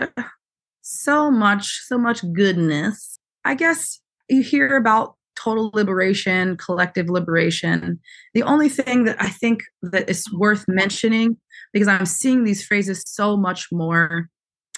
[0.82, 3.18] so much, so much goodness.
[3.44, 8.00] I guess you hear about total liberation, collective liberation.
[8.34, 11.36] The only thing that I think that is worth mentioning,
[11.72, 14.28] because I'm seeing these phrases so much more,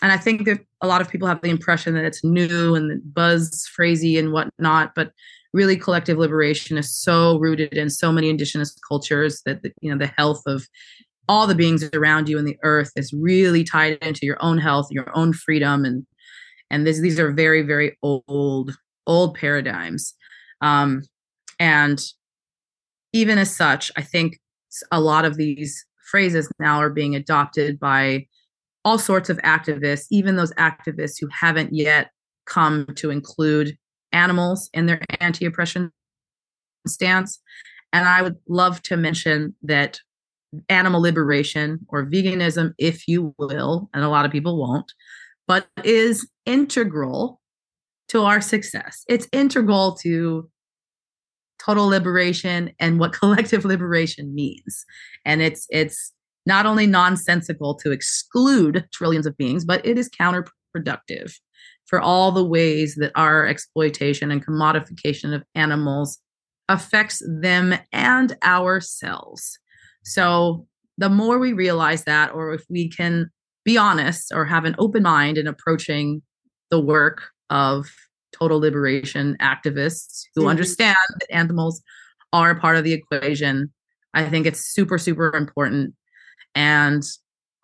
[0.02, 3.02] and I think that a lot of people have the impression that it's new and
[3.14, 5.12] buzz phrasey and whatnot, but
[5.52, 9.96] really collective liberation is so rooted in so many indigenous cultures that the, you know
[9.98, 10.66] the health of
[11.28, 14.86] all the beings around you in the earth is really tied into your own health,
[14.90, 16.06] your own freedom, and
[16.70, 20.14] and this, these are very very old old paradigms,
[20.60, 21.02] um,
[21.58, 22.00] and
[23.12, 24.38] even as such, I think
[24.90, 28.26] a lot of these phrases now are being adopted by
[28.84, 32.10] all sorts of activists, even those activists who haven't yet
[32.46, 33.76] come to include
[34.12, 35.90] animals in their anti-oppression
[36.86, 37.40] stance.
[37.92, 39.98] And I would love to mention that
[40.68, 44.92] animal liberation or veganism, if you will, and a lot of people won't,
[45.48, 47.40] but is integral
[48.08, 49.02] to our success.
[49.08, 50.48] It's integral to
[51.58, 54.84] total liberation and what collective liberation means.
[55.24, 56.12] And it's it's
[56.46, 61.34] not only nonsensical to exclude trillions of beings, but it is counterproductive
[61.86, 66.18] for all the ways that our exploitation and commodification of animals
[66.68, 69.58] affects them and ourselves.
[70.04, 70.66] So
[70.98, 73.30] the more we realize that, or if we can
[73.64, 76.22] be honest or have an open mind in approaching
[76.70, 77.86] the work of
[78.32, 80.50] total liberation activists who mm-hmm.
[80.50, 81.82] understand that animals
[82.32, 83.72] are part of the equation,
[84.14, 85.94] I think it's super, super important.
[86.54, 87.02] And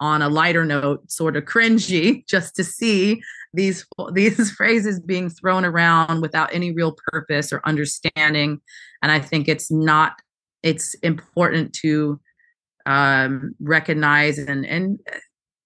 [0.00, 3.22] on a lighter note, sort of cringy just to see
[3.54, 8.60] these these phrases being thrown around without any real purpose or understanding.
[9.02, 10.14] And I think it's not
[10.62, 12.20] it's important to
[12.86, 14.98] um, recognize and and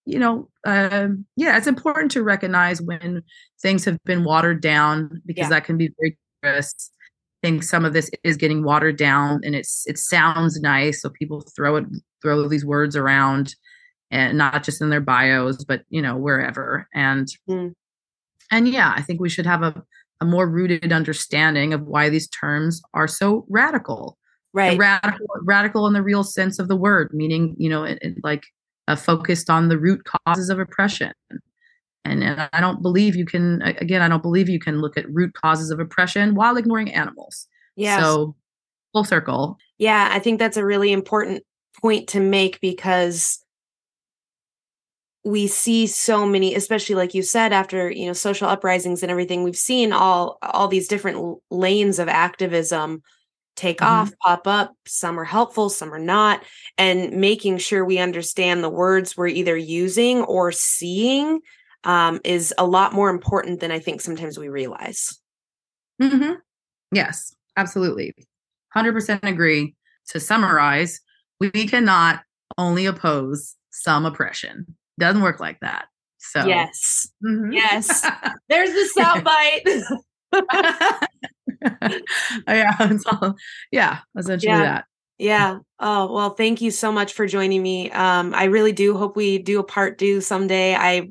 [0.06, 3.22] you know uh, yeah it's important to recognize when
[3.60, 5.48] things have been watered down because yeah.
[5.50, 6.90] that can be very dangerous
[7.42, 11.10] I think some of this is getting watered down and it's it sounds nice so
[11.10, 11.84] people throw it
[12.22, 13.54] throw these words around
[14.10, 17.72] and not just in their bios but you know wherever and mm.
[18.50, 19.82] and yeah i think we should have a,
[20.20, 24.16] a more rooted understanding of why these terms are so radical
[24.52, 28.14] right radical radical in the real sense of the word meaning you know it, it,
[28.22, 28.44] like
[28.88, 31.12] uh, focused on the root causes of oppression.
[32.04, 35.12] And, and i don't believe you can again i don't believe you can look at
[35.12, 37.48] root causes of oppression while ignoring animals.
[37.74, 38.36] Yeah so
[38.92, 39.58] full circle.
[39.78, 41.42] Yeah i think that's a really important
[41.82, 43.44] point to make because
[45.24, 49.42] we see so many especially like you said after you know social uprisings and everything
[49.42, 53.02] we've seen all all these different lanes of activism
[53.56, 53.92] take mm-hmm.
[53.92, 54.74] off, pop up.
[54.86, 56.42] Some are helpful, some are not.
[56.78, 61.40] And making sure we understand the words we're either using or seeing
[61.84, 65.18] um, is a lot more important than I think sometimes we realize.
[66.00, 66.34] Mm-hmm.
[66.92, 68.14] Yes, absolutely.
[68.76, 69.74] 100% agree.
[70.10, 71.00] To summarize,
[71.40, 72.22] we cannot
[72.58, 74.76] only oppose some oppression.
[75.00, 75.86] Doesn't work like that.
[76.18, 77.08] So, yes.
[77.24, 77.52] Mm-hmm.
[77.52, 78.06] Yes.
[78.48, 79.82] There's the soundbite.
[82.48, 83.34] yeah, it's all,
[83.70, 84.60] yeah, essentially yeah.
[84.60, 84.84] that.
[85.18, 85.58] Yeah.
[85.80, 87.90] Oh, well, thank you so much for joining me.
[87.90, 90.74] Um, I really do hope we do a part two someday.
[90.74, 91.10] I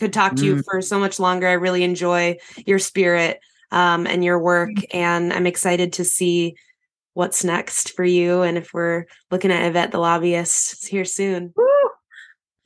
[0.00, 0.46] could talk to mm.
[0.46, 1.46] you for so much longer.
[1.46, 2.36] I really enjoy
[2.66, 3.38] your spirit
[3.70, 6.56] um, and your work, and I'm excited to see
[7.14, 8.42] what's next for you.
[8.42, 11.52] And if we're looking at Yvette the lobbyist here soon.
[11.56, 11.64] Woo!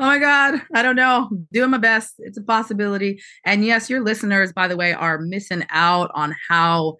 [0.00, 0.62] Oh my God.
[0.74, 1.28] I don't know.
[1.52, 2.14] Doing my best.
[2.18, 3.20] It's a possibility.
[3.44, 6.96] And yes, your listeners, by the way, are missing out on how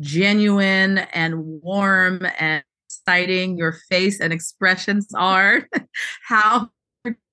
[0.00, 5.68] genuine and warm and exciting your face and expressions are.
[6.22, 6.68] how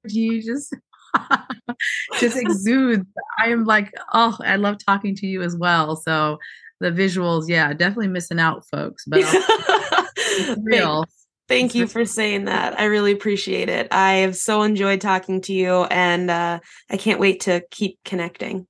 [0.06, 0.74] you just
[2.20, 3.06] just exudes.
[3.44, 5.96] I am like, oh, I love talking to you as well.
[5.96, 6.38] So
[6.80, 9.06] the visuals, yeah, definitely missing out, folks.
[9.06, 9.24] But
[10.62, 11.06] real.
[11.50, 12.80] Thank you for saying that.
[12.80, 13.88] I really appreciate it.
[13.92, 16.60] I have so enjoyed talking to you, and uh,
[16.90, 18.66] I can't wait to keep connecting.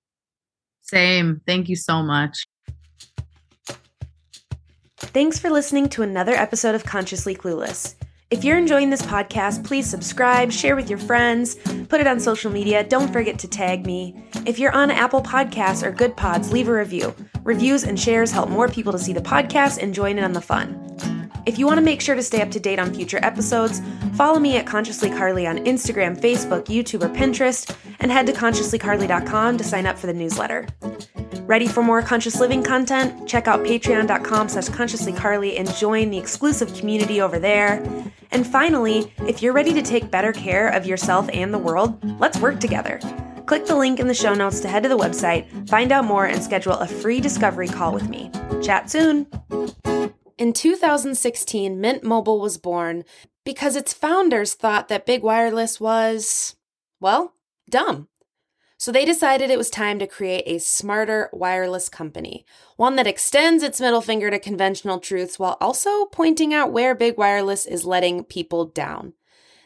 [0.82, 1.42] Same.
[1.46, 2.46] Thank you so much.
[5.12, 7.96] Thanks for listening to another episode of Consciously Clueless.
[8.32, 11.56] If you're enjoying this podcast, please subscribe, share with your friends,
[11.88, 12.84] put it on social media.
[12.84, 14.16] Don't forget to tag me.
[14.48, 17.14] If you're on Apple Podcasts or Good Pods, leave a review.
[17.44, 20.42] Reviews and shares help more people to see the podcast and join in on the
[20.42, 21.23] fun.
[21.46, 23.82] If you want to make sure to stay up to date on future episodes,
[24.16, 29.58] follow me at Consciously Carly on Instagram, Facebook, YouTube, or Pinterest, and head to consciouslycarly.com
[29.58, 30.68] to sign up for the newsletter.
[31.46, 33.28] Ready for more conscious living content?
[33.28, 37.84] Check out patreon.com slash consciouslycarly and join the exclusive community over there.
[38.32, 42.40] And finally, if you're ready to take better care of yourself and the world, let's
[42.40, 43.00] work together.
[43.46, 46.26] Click the link in the show notes to head to the website, find out more,
[46.26, 48.32] and schedule a free discovery call with me.
[48.62, 49.28] Chat soon!
[50.44, 53.06] In 2016, Mint Mobile was born
[53.46, 56.58] because its founders thought that big wireless was,
[57.00, 57.36] well,
[57.70, 58.10] dumb.
[58.78, 63.64] So they decided it was time to create a smarter wireless company, one that extends
[63.64, 68.26] its middle finger to conventional truths while also pointing out where big wireless is letting
[68.26, 69.14] people down.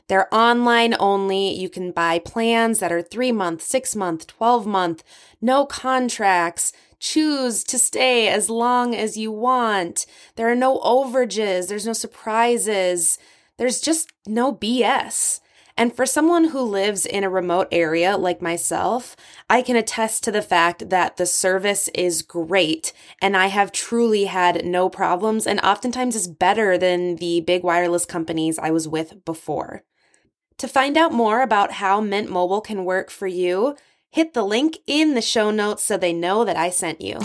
[0.07, 1.55] They're online only.
[1.55, 5.03] You can buy plans that are three month, six month, 12 month,
[5.41, 10.05] no contracts choose to stay as long as you want.
[10.35, 13.17] There are no overages, there's no surprises,
[13.57, 15.39] there's just no BS.
[15.79, 19.15] And for someone who lives in a remote area like myself,
[19.47, 24.25] I can attest to the fact that the service is great and I have truly
[24.25, 29.23] had no problems and oftentimes is better than the big wireless companies I was with
[29.23, 29.83] before.
[30.57, 33.75] To find out more about how Mint Mobile can work for you,
[34.17, 37.19] Hit the link in the show notes so they know that I sent you.